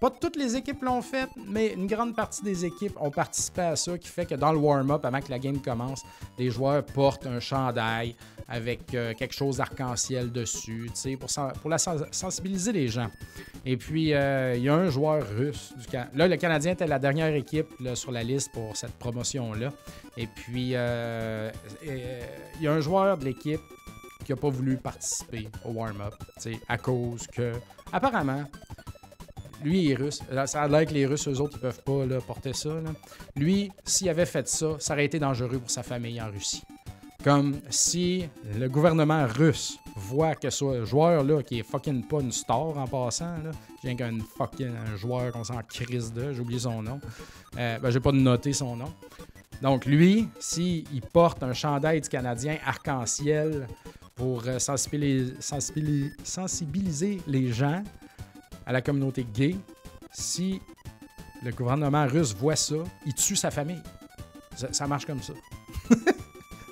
[0.00, 3.76] pas toutes les équipes l'ont fait, mais une grande partie des équipes ont participé à
[3.76, 6.04] ça, qui fait que dans le warm-up, avant que la game commence,
[6.38, 8.14] les joueurs portent un chandail
[8.48, 10.90] avec euh, quelque chose d'arc-en-ciel dessus,
[11.20, 11.28] pour,
[11.60, 13.10] pour la sensibiliser les gens.
[13.66, 15.74] Et puis, euh, il y a un joueur russe.
[15.76, 19.72] Du là, le Canadien était la dernière équipe sur la liste pour cette promotion-là.
[20.16, 21.50] Et puis, euh,
[21.82, 23.60] il y a un joueur de l'équipe
[24.24, 26.14] qui n'a pas voulu participer au warm-up,
[26.68, 27.52] à cause que,
[27.92, 28.44] apparemment,
[29.62, 30.20] lui, il est russe.
[30.46, 32.70] Ça a l'air que les Russes, eux autres, ils peuvent pas porter ça.
[33.36, 36.62] Lui, s'il avait fait ça, ça aurait été dangereux pour sa famille en Russie.
[37.24, 42.78] Comme si le gouvernement russe voit que ce joueur-là, qui est fucking pas une star
[42.78, 43.50] en passant, là,
[43.82, 47.00] j'ai qu'un fucking un joueur qu'on s'en crise de, j'ai oublié son nom.
[47.56, 48.92] Euh, ben, j'ai pas noté son nom.
[49.60, 53.66] Donc lui, s'il porte un chandail du Canadien arc-en-ciel
[54.14, 55.34] pour euh, sensibiliser
[57.26, 57.82] les gens,
[58.64, 59.56] à la communauté gay,
[60.12, 60.60] si
[61.42, 63.82] le gouvernement russe voit ça, il tue sa famille.
[64.54, 65.32] Ça, marche comme ça.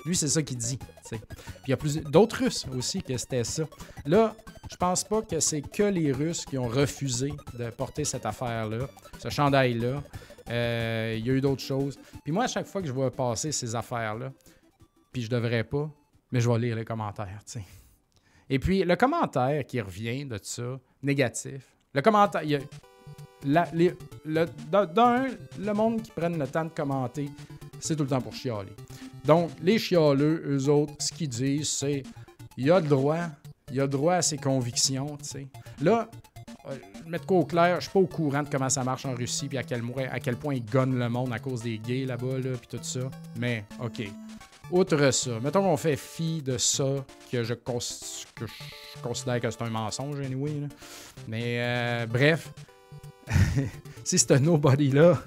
[0.07, 0.77] Lui, c'est ça qu'il dit.
[1.09, 1.19] Puis
[1.67, 3.63] il y a plus d'autres Russes aussi que c'était ça.
[4.05, 4.33] Là,
[4.71, 8.87] je pense pas que c'est que les Russes qui ont refusé de porter cette affaire-là,
[9.19, 10.01] ce chandail-là.
[10.49, 11.99] Euh, il y a eu d'autres choses.
[12.23, 14.31] Puis moi, à chaque fois que je vois passer ces affaires-là,
[15.11, 15.89] puis je devrais pas,
[16.31, 17.41] mais je vais lire les commentaires,
[18.49, 22.43] Et puis, le commentaire qui revient de ça, négatif, le commentaire.
[23.43, 24.45] Le,
[24.85, 25.27] d'un,
[25.59, 27.29] le monde qui prenne le temps de commenter,
[27.79, 28.73] c'est tout le temps pour chialer.
[29.27, 32.03] Donc, les chialeux, eux autres, ce qu'ils disent, c'est
[32.55, 33.25] il a le droit,
[33.69, 35.47] il a le droit à ses convictions, tu sais.
[35.81, 36.09] Là,
[36.69, 36.75] euh,
[37.05, 39.49] mettre quoi au clair, je suis pas au courant de comment ça marche en Russie,
[39.49, 42.69] puis à quel, point ils gagnent le monde à cause des gays là-bas, là, puis
[42.69, 43.01] tout ça.
[43.37, 44.09] Mais, OK.
[44.71, 47.53] Outre ça, mettons qu'on fait fi de ça, que je,
[49.01, 50.53] considère que c'est un mensonge, anyway.
[51.27, 52.53] Mais euh, bref,
[54.05, 55.21] si c'est un nobody-là,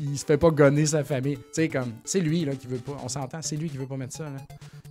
[0.00, 1.36] il se fait pas gonner sa famille.
[1.36, 3.86] Tu sais, comme, c'est lui là, qui veut pas, on s'entend, c'est lui qui veut
[3.86, 4.24] pas mettre ça.
[4.24, 4.38] Là.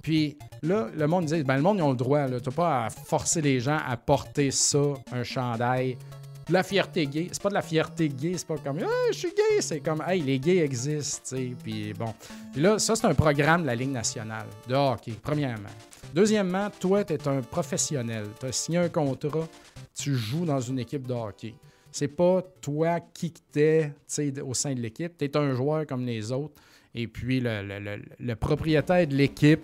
[0.01, 2.27] Puis là, le monde disait, ben le monde, ils ont le droit.
[2.27, 5.97] Tu n'as pas à forcer les gens à porter ça, un chandail
[6.51, 7.29] la fierté gay.
[7.31, 10.03] C'est pas de la fierté gay, c'est pas comme ah, je suis gay, c'est comme
[10.07, 11.55] hey, les gays existent, tu sais.
[11.63, 12.13] Puis bon.
[12.51, 15.69] Puis là, ça, c'est un programme de la Ligue nationale de hockey, premièrement.
[16.13, 18.25] Deuxièmement, toi, tu es un professionnel.
[18.39, 19.47] Tu as signé un contrat,
[19.95, 21.53] tu joues dans une équipe de hockey.
[21.91, 23.93] C'est pas toi qui t'es
[24.43, 25.17] au sein de l'équipe.
[25.17, 26.61] Tu es un joueur comme les autres.
[26.95, 29.61] Et puis, le, propriétaire de l'équipe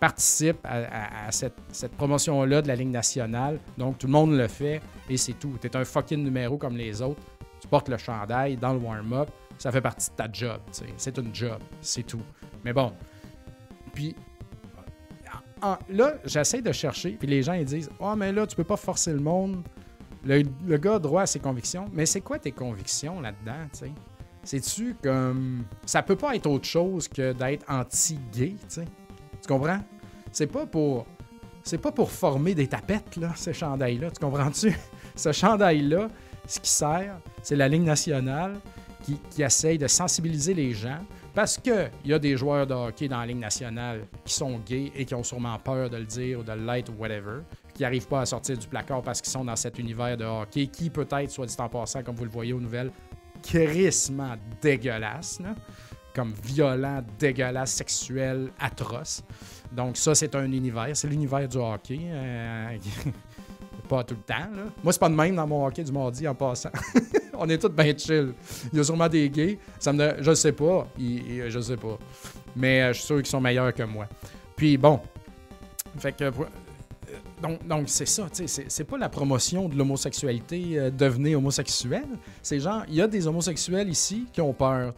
[0.00, 3.58] participe à, cette, promotion-là de la Ligue nationale.
[3.76, 5.56] Donc, tout le monde le fait et c'est tout.
[5.60, 7.22] Tu es un fucking numéro comme les autres.
[7.60, 9.28] Tu portes le chandail dans le warm-up.
[9.58, 10.60] Ça fait partie de ta job.
[10.96, 11.58] C'est une job.
[11.80, 12.22] C'est tout.
[12.64, 12.92] Mais bon.
[13.92, 14.16] Puis,
[15.88, 17.12] là, j'essaie de chercher.
[17.12, 19.62] Puis les gens, ils disent Ah, oh, mais là, tu peux pas forcer le monde.
[20.24, 21.86] Le, gars a droit à ses convictions.
[21.92, 23.92] Mais c'est quoi tes convictions là-dedans, tu sais?
[24.44, 25.64] C'est-tu comme.
[25.86, 28.84] Ça peut pas être autre chose que d'être anti-gay, tu sais?
[29.40, 29.80] Tu comprends?
[30.32, 31.06] C'est pas pour.
[31.62, 34.10] C'est pas pour former des tapettes, là, ce chandail-là.
[34.10, 34.76] Tu comprends-tu?
[35.14, 36.08] Ce chandail-là,
[36.46, 38.58] ce qui sert, c'est la Ligue nationale
[39.02, 40.98] qui, qui essaye de sensibiliser les gens.
[41.34, 44.92] Parce qu'il y a des joueurs de hockey dans la Ligue nationale qui sont gays
[44.94, 47.40] et qui ont sûrement peur de le dire ou de l'être ou whatever,
[47.82, 50.90] n'arrivent pas à sortir du placard parce qu'ils sont dans cet univers de hockey qui
[50.90, 52.90] peut-être, soit dit en passant, comme vous le voyez aux nouvelles,
[53.42, 55.40] crissement dégueulasse,
[56.14, 59.22] comme violent, dégueulasse, sexuel, atroce.
[59.70, 62.00] Donc ça, c'est un univers, c'est l'univers du hockey.
[62.02, 62.76] Euh,
[63.88, 64.50] pas tout le temps.
[64.54, 64.64] Là.
[64.82, 66.70] Moi, c'est pas de même dans mon hockey du mardi en passant.
[67.34, 68.34] On est tous bien chill.
[68.72, 69.58] Il y a sûrement des gays.
[69.78, 70.86] Ça me, je sais pas.
[70.98, 71.98] je sais pas.
[72.54, 74.06] Mais euh, je suis sûr qu'ils sont meilleurs que moi.
[74.54, 75.00] Puis bon.
[75.98, 76.30] Fait que
[77.42, 82.06] donc, c'est ça, c'est pas la promotion de l'homosexualité, euh, devenir homosexuel.
[82.42, 84.94] C'est genre, il y a des homosexuels ici qui ont peur,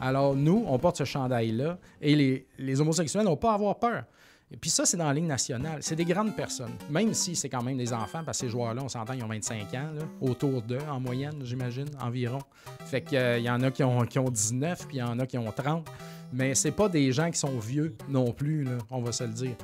[0.00, 4.04] Alors, nous, on porte ce chandail-là et les, homosexuels n'ont pas à avoir peur.
[4.50, 5.78] Et puis ça, c'est dans la ligne nationale.
[5.80, 8.82] C'est des grandes personnes, même si c'est quand même des enfants, parce que ces joueurs-là,
[8.84, 9.88] on s'entend, ils ont 25 ans,
[10.20, 12.38] autour d'eux, en moyenne, j'imagine, environ.
[12.86, 15.18] Fait qu'il euh, y en a qui ont, qui ont 19, puis il y en
[15.18, 15.88] a qui ont 30.
[16.32, 19.56] Mais c'est pas des gens qui sont vieux non plus, on va se le dire.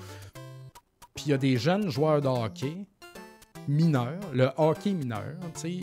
[1.15, 2.87] Puis il y a des jeunes joueurs de hockey
[3.69, 5.81] mineurs, le hockey mineur, sais,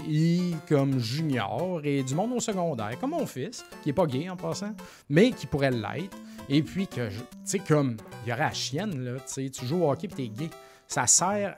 [0.67, 4.36] comme junior et du monde au secondaire, comme mon fils, qui est pas gay en
[4.36, 4.75] passant,
[5.09, 6.17] mais qui pourrait l'être.
[6.49, 9.91] Et puis que, tu sais, comme, il y aurait la chienne, là, tu joues au
[9.91, 10.49] hockey et t'es gay.
[10.88, 11.55] Ça sert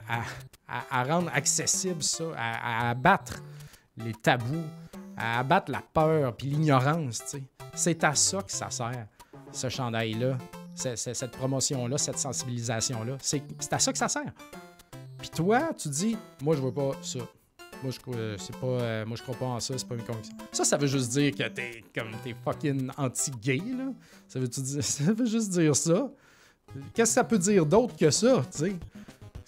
[0.68, 3.42] à, rendre accessible ça, à, abattre
[3.98, 4.66] les tabous,
[5.16, 7.44] à abattre la peur puis l'ignorance, tu sais.
[7.74, 9.08] C'est à ça que ça sert,
[9.52, 10.38] ce chandail-là
[10.82, 13.18] cette promotion-là, cette sensibilisation-là.
[13.22, 14.32] C'est à ça que ça sert.
[15.20, 17.20] Puis toi, tu dis, moi, je veux pas ça.
[17.84, 20.04] Moi, je euh, c'est pas, euh, moi, je crois pas en ça, c'est pas une
[20.04, 20.36] conviction.
[20.52, 23.92] Ça, ça veut juste dire que t'es comme t'es fucking anti-gay, là.
[24.28, 24.40] Ça
[25.14, 26.12] veut, juste dire ça.
[26.94, 28.76] Qu'est-ce que ça peut dire d'autre que ça, tu sais?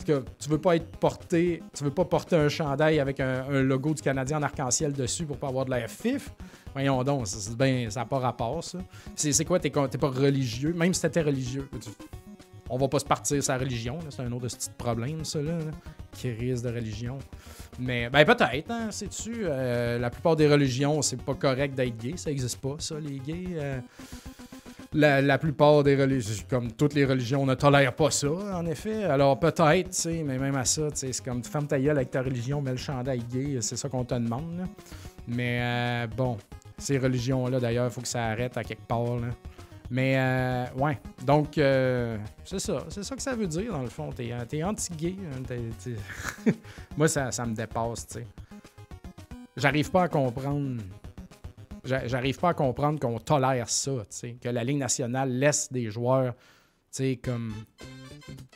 [0.04, 3.94] que tu veux pas être porté, tu veux pas porter un chandail avec un, logo
[3.94, 6.30] du Canadien en arc-en-ciel dessus pour pas avoir de l'air fif.
[6.74, 8.80] Voyons donc, ça n'a pas rapport, ça.
[9.15, 11.69] C'est quoi, t'es pas religieux, même si t'étais religieux.
[12.69, 15.57] On va pas se partir sa religion, c'est un autre petit problème, ça, là,
[16.24, 17.19] risque de religion.
[17.78, 22.13] Mais, ben peut-être, hein, sais-tu, euh, la plupart des religions, c'est pas correct d'être gay,
[22.15, 23.57] ça existe pas, ça, les gays.
[23.57, 23.80] Euh
[24.93, 29.03] la, plupart des religions, comme toutes les religions, ne tolèrent pas ça, en effet.
[29.03, 31.97] Alors peut-être, tu sais, mais même à ça, tu c'est comme tu fermes ta gueule
[31.97, 34.67] avec ta religion, mais le chandail gay, c'est ça qu'on te demande.
[35.28, 36.38] Mais euh, bon,
[36.78, 39.19] ces religions-là, d'ailleurs, il faut que ça arrête à quelque part.
[39.89, 43.89] Mais euh, ouais, donc euh, c'est ça, c'est ça que ça veut dire dans le
[43.89, 44.11] fond.
[44.11, 45.15] T'es, es anti-gay.
[45.19, 46.51] Hein,
[46.97, 48.28] Moi, ça, ça me dépasse, tu sais.
[49.55, 50.82] J'arrive pas à comprendre
[51.86, 53.91] J'arrive pas à comprendre qu'on tolère ça,
[54.41, 56.34] que la Ligue nationale laisse des joueurs,
[57.21, 57.53] comme.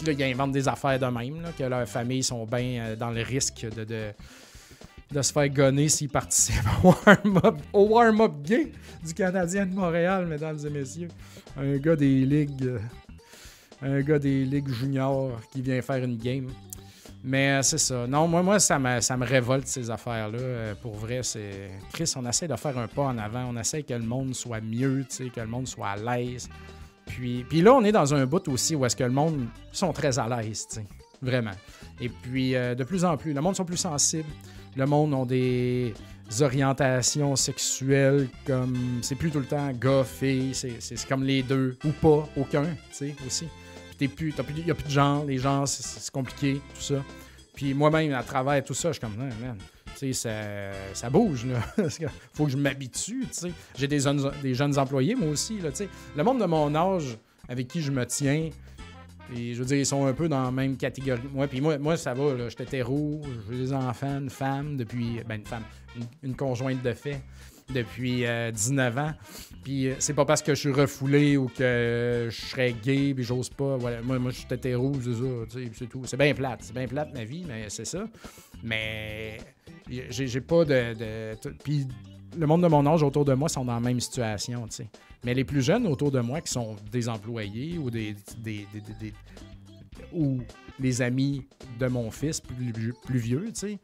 [0.06, 3.22] Là, ils inventent des affaires de même, que leurs familles sont bien euh, dans le
[3.22, 4.14] risque de,
[5.22, 6.64] se faire gonner s'ils participent
[7.74, 8.72] au warm-up gay
[9.06, 11.08] du Canadien de Montréal, mesdames et messieurs.
[11.58, 12.64] Un gars des ligues.
[12.64, 12.80] Euh,
[13.82, 16.48] un gars des ligues juniors qui vient faire une game.
[17.24, 18.06] Mais euh, c'est ça.
[18.08, 20.40] Non, moi, moi ça, me, ça me révolte ces affaires-là.
[20.40, 21.72] Euh, pour vrai, c'est.
[21.94, 23.46] Chris, on essaie de faire un pas en avant.
[23.50, 26.50] On essaie que le monde soit mieux, que le monde soit à l'aise.
[27.06, 29.94] Puis, puis là, on est dans un bout aussi où est-ce que le monde sont
[29.94, 30.68] très à l'aise,
[31.22, 31.56] vraiment.
[32.02, 34.28] Et puis, de plus en plus, le monde sont plus sensibles.
[34.78, 35.94] Le monde ont des
[36.40, 39.00] orientations sexuelles comme.
[39.02, 42.72] C'est plus tout le temps gars, fille, c'est comme les deux, ou pas, aucun, tu
[42.92, 43.48] sais, aussi
[44.00, 44.08] il
[44.66, 47.04] n'y a plus de gens, les gens, c'est compliqué, tout ça.
[47.56, 49.58] Puis moi-même, à travers tout ça, je suis comme, man, man
[49.98, 51.60] tu sais, ça, bouge, là.
[52.34, 53.52] faut que je m'habitue, tu sais.
[53.76, 54.02] J'ai des,
[54.44, 55.90] des jeunes employés, moi aussi, là, tu sais.
[56.16, 57.18] Le monde de mon âge,
[57.50, 58.50] avec qui je me tiens,
[59.36, 61.22] et je veux dire, ils sont un peu dans la même catégorie.
[61.34, 62.50] Moi, puis moi, moi, ça va.
[62.50, 65.20] J'étais hétéro, j'ai des enfants, une femme, depuis.
[65.28, 65.64] Ben, une femme,
[66.24, 67.22] une, conjointe de fait.
[67.74, 68.24] depuis
[68.54, 69.14] 19 ans.
[69.64, 73.50] Puis c'est pas parce que je suis refoulé ou que je serais gay puis j'ose
[73.50, 73.76] pas.
[73.76, 74.02] Voilà.
[74.02, 76.02] Moi, moi je suis hétéro, c'est ça, c'est tout.
[76.06, 76.60] C'est bien plate.
[76.62, 78.08] C'est bien plate ma vie, mais c'est ça.
[78.64, 79.38] Mais
[79.90, 80.94] j'ai pas de.
[80.94, 81.88] de puis
[82.36, 84.90] le monde de mon âge autour de moi sont dans la même situation, tu sais.
[85.24, 88.16] Mais les plus jeunes autour de moi qui sont des employés ou des,
[90.14, 90.40] ou
[90.80, 91.48] les amis
[91.80, 93.80] de mon fils plus, vieux, tu sais.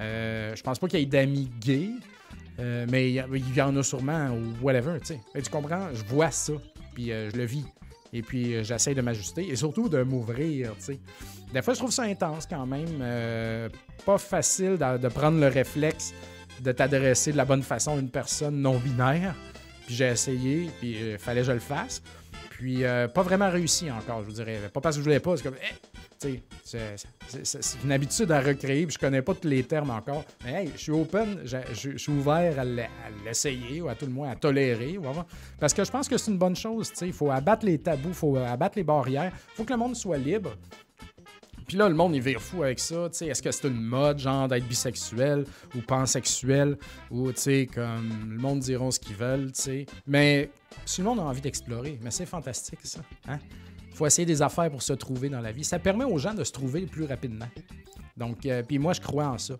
[0.00, 1.90] Euh, je pense pas qu'il y ait d'amis gays,
[2.60, 5.42] euh, mais il y, en a sûrement ou whatever, tu sais.
[5.42, 5.88] tu comprends?
[5.92, 6.52] Je vois ça,
[6.94, 7.64] puis euh, je le vis.
[8.12, 11.00] Et puis j'essaie de m'ajuster et surtout de m'ouvrir, tu sais.
[11.52, 13.02] Des fois, je trouve ça intense quand même.
[14.04, 16.14] pas facile de, prendre le réflexe
[16.60, 19.34] de t'adresser de la bonne façon à une personne non binaire.
[19.86, 22.02] Puis j'ai essayé, puis il fallait que je le fasse.
[22.50, 22.82] Puis
[23.14, 24.58] pas vraiment réussi encore, je vous dirais.
[24.72, 25.56] Pas parce que je voulais pas, c'est comme,
[26.64, 30.24] c'est une habitude à recréer, puis je connais pas tous les termes encore.
[30.44, 32.64] Mais hey, je suis open, je, suis ouvert à
[33.24, 34.98] l'essayer, ou à tout le moins à tolérer.
[35.58, 36.92] Parce que je pense que c'est une bonne chose.
[37.02, 39.32] Il faut abattre les tabous, il faut abattre les barrières.
[39.34, 40.56] il faut que le monde soit libre.
[41.66, 43.06] Puis là, le monde, il vire fou avec ça.
[43.06, 45.44] Est-ce que c'est une mode, genre, d'être bisexuel
[45.74, 46.76] ou pansexuel?
[47.10, 49.86] Ou, tu sais, comme le monde diront ce qu'ils veulent, tu sais.
[50.06, 50.50] Mais
[50.84, 53.00] si le monde a envie d'explorer, mais c'est fantastique, ça.
[53.28, 53.38] Hein?
[53.96, 55.64] faut essayer des affaires pour se trouver dans la vie.
[55.64, 57.48] Ça permet aux gens de se trouver plus rapidement.
[58.16, 59.54] Donc, euh, puis moi, je crois en ça.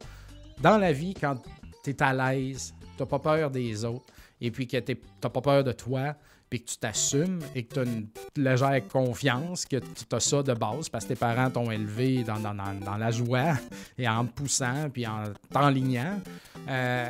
[0.61, 1.37] Dans la vie, quand
[1.83, 4.07] tu es à l'aise, tu pas peur des autres,
[4.41, 6.15] et puis que tu pas peur de toi,
[6.49, 10.43] puis que tu t'assumes et que tu as une légère confiance, que tu as ça
[10.43, 13.55] de base parce que tes parents t'ont élevé dans, dans, la joie
[13.99, 16.21] et en te poussant puis en t'enlignant,
[16.69, 17.09] euh,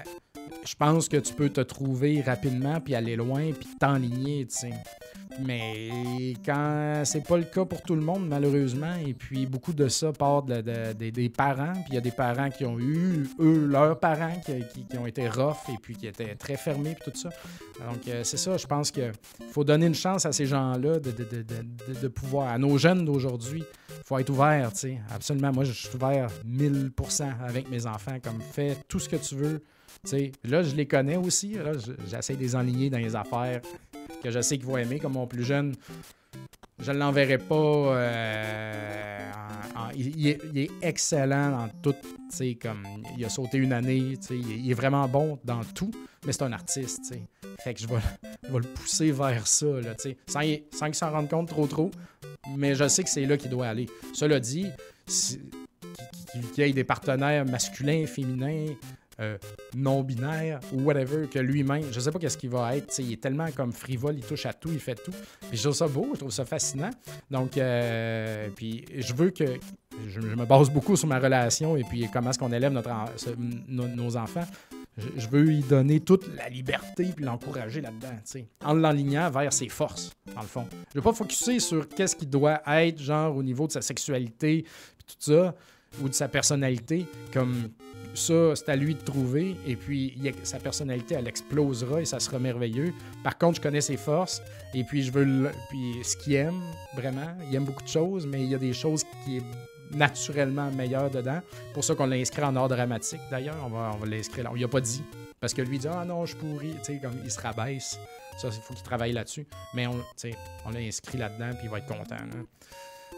[0.65, 4.71] je pense que tu peux te trouver rapidement puis aller loin puis t'enligner, tu sais.
[5.41, 9.89] Mais quand c'est pas le cas pour tout le monde, malheureusement, et puis beaucoup de
[9.89, 13.99] ça part des parents, puis il y a des parents qui ont eu, eux, leurs
[13.99, 17.29] parents qui, ont été rough et puis qui étaient très fermés, puis tout ça.
[17.87, 19.13] Donc, euh, c'est ça, je pense qu'il
[19.51, 24.05] faut donner une chance à ces gens-là de, de, pouvoir, à nos jeunes d'aujourd'hui, il
[24.05, 24.99] faut être ouvert, tu sais.
[25.15, 29.35] Absolument, moi, je suis ouvert 1000% avec mes enfants, comme fais tout ce que tu
[29.35, 29.63] veux.
[30.05, 30.33] Sais.
[30.45, 31.57] là, je les connais aussi.
[32.09, 33.61] J'essaie de les enligner dans les affaires
[34.23, 35.75] que je sais qu'il va aimer, comme mon plus jeune.
[36.79, 37.55] Je ne l'enverrai pas.
[37.55, 39.21] Euh,
[39.95, 41.97] il, est, excellent dans tout.
[42.61, 42.87] Comme,
[43.17, 44.15] il a sauté une année.
[44.31, 45.91] Il, est vraiment bon dans tout,
[46.27, 47.15] mais c'est un artiste.
[47.61, 47.97] Fait que je vais,
[48.53, 49.95] le pousser vers ça, là,
[50.27, 50.43] sans,
[50.73, 51.91] sans qu'il s'en rende compte trop trop.
[52.57, 53.87] Mais je sais que c'est là qu'il doit aller.
[54.13, 54.67] Cela dit,
[56.55, 58.67] qu'il y ait des partenaires masculins, féminins,
[59.19, 59.39] euh,
[59.75, 61.85] non-binaire ou whatever que lui-même.
[61.91, 62.99] Je sais pas qu'est-ce qu'il va être.
[62.99, 65.13] il est tellement comme frivole, il touche à tout, il fait tout.
[65.49, 66.91] Puis je trouve ça beau, je trouve ça fascinant.
[67.31, 69.45] Donc, euh, puis je veux que.
[70.09, 72.91] Je, me base beaucoup sur ma relation et puis comment est-ce qu'on élève notre,
[73.69, 74.45] nos, enfants.
[74.99, 78.13] Je, veux lui donner toute la liberté puis l'encourager là-dedans,
[78.63, 80.67] en l'enlignant vers ses forces, dans le fond.
[80.91, 84.67] Je veux pas focuser sur qu'est-ce qu'il doit être, genre au niveau de sa sexualité,
[84.99, 85.55] puis tout ça,
[86.03, 87.71] ou de sa personnalité, comme
[88.17, 89.57] ça, c'est à lui de trouver.
[89.67, 92.93] Et puis, sa personnalité, elle explosera et ça sera merveilleux.
[93.23, 94.43] Par contre, je connais ses forces.
[94.75, 95.51] Et puis, je veux.
[95.71, 96.61] Puis, ce qu'il aime,
[96.95, 99.43] vraiment, il aime beaucoup de choses, mais il y a des choses qui est
[99.95, 101.41] naturellement meilleur dedans.
[101.73, 103.57] Pour ça qu'on l'a inscrit en ordre dramatique, d'ailleurs.
[103.65, 104.51] On va, on va l'inscrire là.
[104.53, 105.03] On lui a pas dit.
[105.41, 106.75] Parce que lui dit Ah non, je pourris.
[106.79, 107.99] Tu sais, comme il se rabaisse.
[108.39, 109.47] Ça, il faut qu'il travaille là-dessus.
[109.75, 109.99] Mais on,
[110.67, 112.17] on l'a inscrit là-dedans, puis il va être content.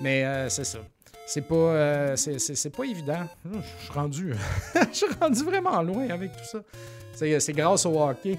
[0.00, 0.78] Mais euh, c'est ça
[1.28, 3.28] c'est pas, euh, c'est, pas évident.
[3.44, 4.32] Je suis rendu,
[5.20, 6.60] rendu vraiment loin avec tout ça.
[7.12, 8.38] C'est, grâce au hockey.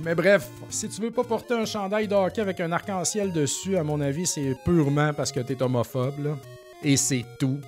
[0.00, 3.76] Mais bref, si tu veux pas porter un chandail de hockey avec un arc-en-ciel dessus,
[3.76, 6.36] à mon avis, c'est purement parce que t'es homophobe.
[6.82, 7.60] Et c'est tout.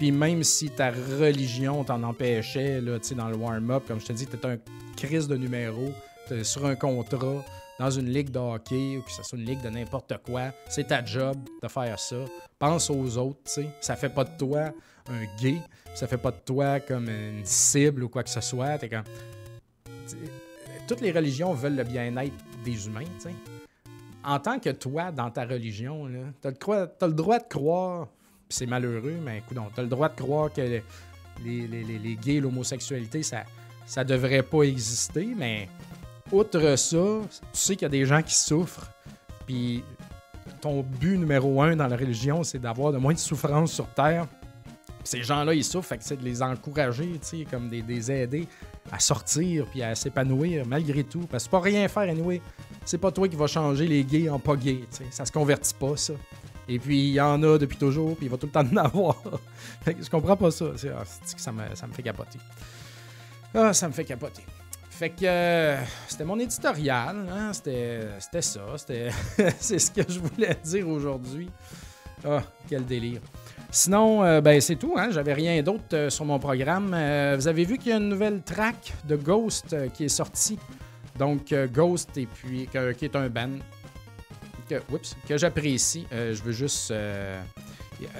[0.00, 4.26] Puis même si ta religion t'en empêchait, là, dans le warm-up, comme je te dis,
[4.26, 4.56] t'es un
[4.96, 5.92] crise de numéro,
[6.28, 7.44] t'es sur un contrat,
[7.82, 10.86] dans une ligue de hockey ou que ce soit une ligue de n'importe quoi, c'est
[10.86, 12.16] ta job de faire ça.
[12.56, 13.68] Pense aux autres, tu sais.
[13.80, 14.70] Ça fait pas de toi
[15.08, 15.56] un gay,
[15.92, 18.78] ça fait pas de toi comme une cible ou quoi que ce soit.
[18.78, 18.88] T'es.
[20.86, 22.32] Toutes les religions veulent le bien-être
[22.64, 23.34] des humains, tu sais.
[24.22, 26.08] En tant que toi, dans ta religion,
[26.40, 28.06] tu as, le droit de croire,
[28.48, 33.24] c'est malheureux, mais écoute, tu as le droit de croire que les, les gays, l'homosexualité,
[33.24, 33.42] ça,
[33.86, 35.68] ça devrait pas exister, mais
[36.32, 36.96] outre ça,
[37.30, 38.88] tu sais qu'il y a des gens qui souffrent,
[39.46, 39.84] puis
[40.60, 44.26] ton but numéro un dans la religion, c'est d'avoir de moins de souffrance sur Terre.
[45.04, 48.46] Ces gens-là, ils souffrent, fait que c'est de les encourager, tu comme des, aider
[48.90, 51.26] à sortir puis à s'épanouir malgré tout.
[51.30, 52.40] Parce que pas rien faire, anyway.
[52.84, 55.06] C'est pas toi qui vas changer les gays en pas gays, tu sais.
[55.10, 56.14] Ça se convertit pas, ça.
[56.68, 58.76] Et puis, il y en a depuis toujours, puis il va tout le temps en
[58.76, 59.20] avoir.
[59.82, 60.66] fait que je comprends pas ça.
[60.96, 61.02] Ah,
[61.36, 62.38] ça me, ça me fait capoter?
[63.54, 64.42] Ah, ça me fait capoter.
[64.92, 65.76] Fait que euh,
[66.06, 67.52] c'était mon éditorial, hein?
[67.54, 68.60] c'était, ça,
[69.58, 71.48] c'est ce que je voulais dire aujourd'hui.
[72.24, 73.22] Ah, quel délire.
[73.70, 75.08] Sinon, euh, ben, c'est tout, hein?
[75.10, 76.90] j'avais rien d'autre euh, sur mon programme.
[76.90, 80.58] vous avez vu qu'il y a une nouvelle track de Ghost qui est sortie.
[81.18, 82.68] Donc, Ghost, et puis,
[82.98, 83.58] qui est un band
[84.68, 84.74] que,
[85.26, 86.06] que j'apprécie.
[86.12, 86.92] je veux juste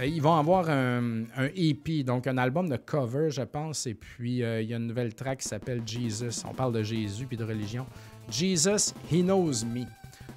[0.04, 1.24] ils vont avoir un,
[1.54, 4.86] EP, donc un album de cover, je pense, et puis euh, il y a une
[4.86, 6.44] nouvelle track qui s'appelle Jesus.
[6.48, 7.86] On parle de Jésus puis de religion.
[8.30, 9.84] Jesus, He Knows Me.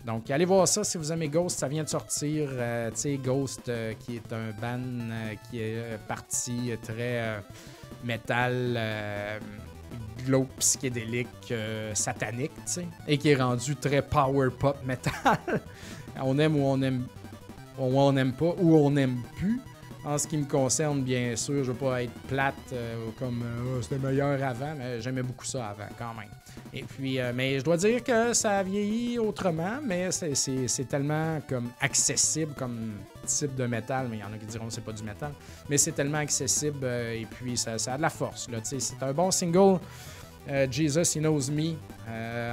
[0.06, 2.50] Donc, allez voir ça si vous aimez Ghost, ça vient de sortir.
[2.52, 4.80] Euh, tu sais, Ghost, qui est un band
[5.50, 7.42] qui est parti très
[8.04, 8.80] metal,
[10.26, 11.54] glow psychédélique,
[11.94, 12.52] satanique,
[13.08, 15.40] et qui est rendu très power pop metal.
[16.22, 16.82] on aime ou on
[17.78, 19.60] on n'aime pas ou on n'aime plus.
[20.06, 23.78] En ce qui me concerne, bien sûr, je veux pas être plate euh, comme euh,
[23.78, 26.30] oh, c'était meilleur avant, mais j'aimais beaucoup ça avant quand même.
[26.72, 31.42] Et puis, euh, mais je dois dire que ça a vieilli autrement, mais c'est tellement
[31.50, 32.92] comme accessible comme
[33.26, 35.32] type de métal, mais il y en a qui diront que c'est pas du métal,
[35.68, 38.48] mais c'est tellement accessible et puis ça, ça, a de la force.
[38.64, 39.80] C'est un bon single.
[40.70, 41.76] Jesus, He Knows Me.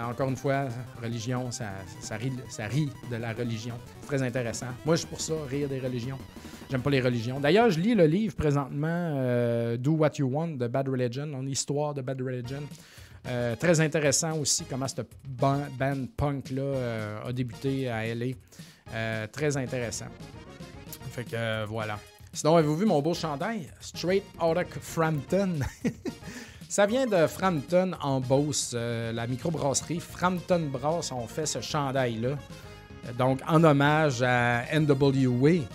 [0.08, 0.68] encore une fois,
[1.02, 1.72] religion, ça,
[2.16, 3.74] rit, de la religion
[4.06, 4.66] très intéressant.
[4.84, 6.18] Moi, je suis pour ça, rire des religions.
[6.70, 7.40] J'aime pas les religions.
[7.40, 11.46] D'ailleurs, je lis le livre présentement, euh, Do What You Want de Bad Religion, en
[11.46, 12.62] histoire de Bad Religion.
[13.28, 15.66] Euh, très intéressant aussi comment cette band,
[16.16, 18.32] punk-là euh, a débuté à LA.
[19.30, 20.06] très intéressant.
[21.10, 21.98] Fait que voilà.
[22.32, 23.70] Sinon, avez-vous vu mon beau chandail?
[23.80, 25.60] Straight out of Frampton.
[26.72, 30.00] Ça vient de Frampton en Beauce, la microbrasserie.
[30.00, 32.38] Frampton Brass ont fait ce chandail-là.
[33.18, 35.66] Donc, en hommage à NWA,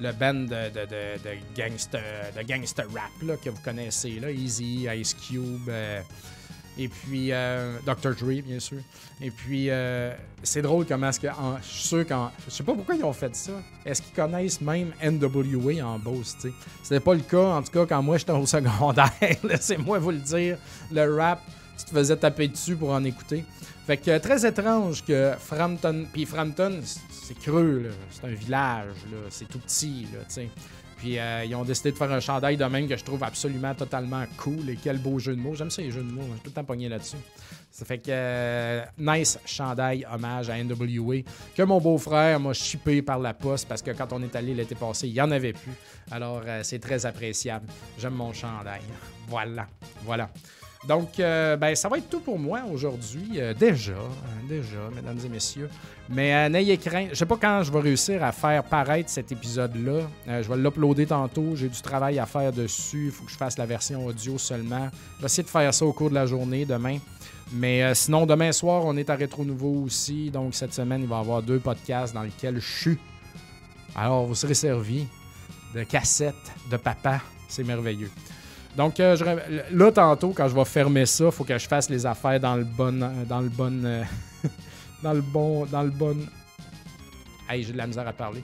[0.00, 2.00] le band de, de, gangster,
[2.34, 6.00] de gangster rap là, que vous connaissez, là, Easy, Ice Cube, euh,
[6.78, 8.14] et puis euh, Dr.
[8.14, 8.78] Dre, bien sûr.
[9.20, 10.12] Et puis, euh,
[10.42, 11.28] c'est drôle comment est-ce que.
[11.62, 12.04] je suis sûr.
[12.46, 13.52] Je sais pas pourquoi ils ont fait ça.
[13.84, 16.54] Est-ce qu'ils connaissent même NWA en Beauce, tu sais?
[16.82, 19.10] C'était pas le cas, en tout cas, quand moi j'étais au secondaire.
[19.60, 20.58] c'est moi vous le dire.
[20.92, 21.40] Le rap,
[21.78, 23.44] tu te faisais taper dessus pour en écouter.
[23.86, 26.06] Fait que très étrange que Frampton.
[26.12, 27.90] Puis Frampton, c'est creux, là.
[28.10, 29.18] C'est un village, là.
[29.30, 30.48] C'est tout petit, là, tu sais.
[30.98, 33.74] Puis euh, ils ont décidé de faire un chandail de même que je trouve absolument
[33.74, 34.70] totalement cool.
[34.70, 35.54] Et quel beau jeu de mots.
[35.54, 36.22] J'aime ça les jeux de mots.
[36.34, 37.16] J'ai tout le temps pogné là-dessus.
[37.70, 41.16] Ça fait que euh, nice chandail hommage à NWA
[41.54, 44.74] que mon beau-frère m'a chippé par la poste parce que quand on est allé l'été
[44.74, 45.72] passé, il n'y en avait plus.
[46.10, 47.66] Alors euh, c'est très appréciable.
[47.98, 48.80] J'aime mon chandail.
[49.28, 49.66] Voilà.
[50.04, 50.30] Voilà.
[50.86, 53.32] Donc, euh, ben, ça va être tout pour moi aujourd'hui.
[53.36, 55.68] Euh, déjà, hein, déjà, mesdames et messieurs.
[56.08, 57.08] Mais euh, n'ayez crainte.
[57.10, 60.02] Je sais pas quand je vais réussir à faire paraître cet épisode-là.
[60.26, 61.56] je vais l'uploader tantôt.
[61.56, 63.06] J'ai du travail à faire dessus.
[63.06, 64.88] Il faut que je fasse la version audio seulement.
[65.16, 66.98] Je vais essayer de faire ça au cours de la journée demain.
[67.52, 70.30] Mais sinon, demain soir, on est à Rétro Nouveau aussi.
[70.30, 72.98] Donc, cette semaine, il va y avoir deux podcasts dans lesquels je suis.
[73.94, 75.06] Alors, vous serez servi
[75.74, 76.34] de cassettes
[76.70, 77.20] de papa.
[77.48, 78.10] C'est merveilleux.
[78.76, 79.16] Donc, euh,
[79.72, 82.64] là, tantôt, quand je vais fermer ça, faut que je fasse les affaires dans le
[82.64, 83.00] bon.
[83.26, 83.84] Dans le bon.
[83.84, 84.04] Euh,
[85.02, 85.64] dans le bon.
[85.64, 86.16] Dans le bon.
[87.48, 88.42] Hey, j'ai de la misère à parler.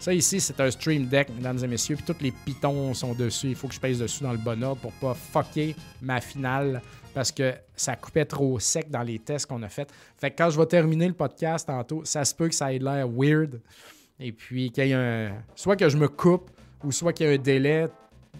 [0.00, 3.48] Ça ici, c'est un Stream Deck, mesdames et messieurs, puis tous les pitons sont dessus.
[3.48, 6.80] Il faut que je pèse dessus dans le bon ordre pour pas fucker ma finale
[7.12, 9.92] parce que ça coupait trop sec dans les tests qu'on a fait.
[10.16, 12.78] Fait que quand je vais terminer le podcast tantôt, ça se peut que ça ait
[12.78, 13.60] l'air weird.
[14.18, 15.32] Et puis qu'il y ait un.
[15.54, 16.50] Soit que je me coupe
[16.82, 17.86] ou soit qu'il y ait un délai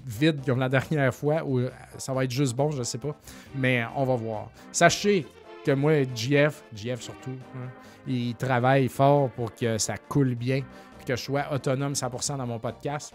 [0.07, 1.61] vide comme la dernière fois ou
[1.99, 3.14] ça va être juste bon, je sais pas.
[3.55, 4.51] Mais on va voir.
[4.72, 5.26] Sachez
[5.64, 7.68] que moi, GF, GF surtout, hein,
[8.07, 10.62] il travaille fort pour que ça coule bien,
[11.07, 13.14] que je sois autonome 100% dans mon podcast.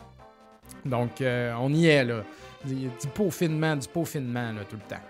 [0.84, 2.24] Donc, euh, on y est, là.
[2.64, 5.02] Du peaufinement, du peaufinement, là, tout le temps.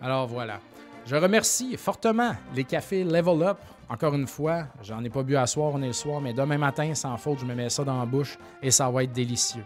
[0.00, 0.60] Alors, voilà.
[1.04, 3.58] Je remercie fortement les cafés Level Up.
[3.88, 6.58] Encore une fois, j'en ai pas bu à soir, on est le soir, mais demain
[6.58, 9.64] matin, sans faute, je me mets ça dans la bouche et ça va être délicieux.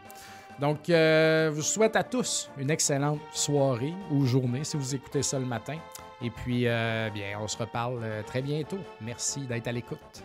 [0.59, 5.23] Donc, euh, je vous souhaite à tous une excellente soirée ou journée si vous écoutez
[5.23, 5.77] ça le matin.
[6.23, 8.79] Et puis, euh, bien, on se reparle euh, très bientôt.
[9.03, 10.23] Merci d'être à l'écoute.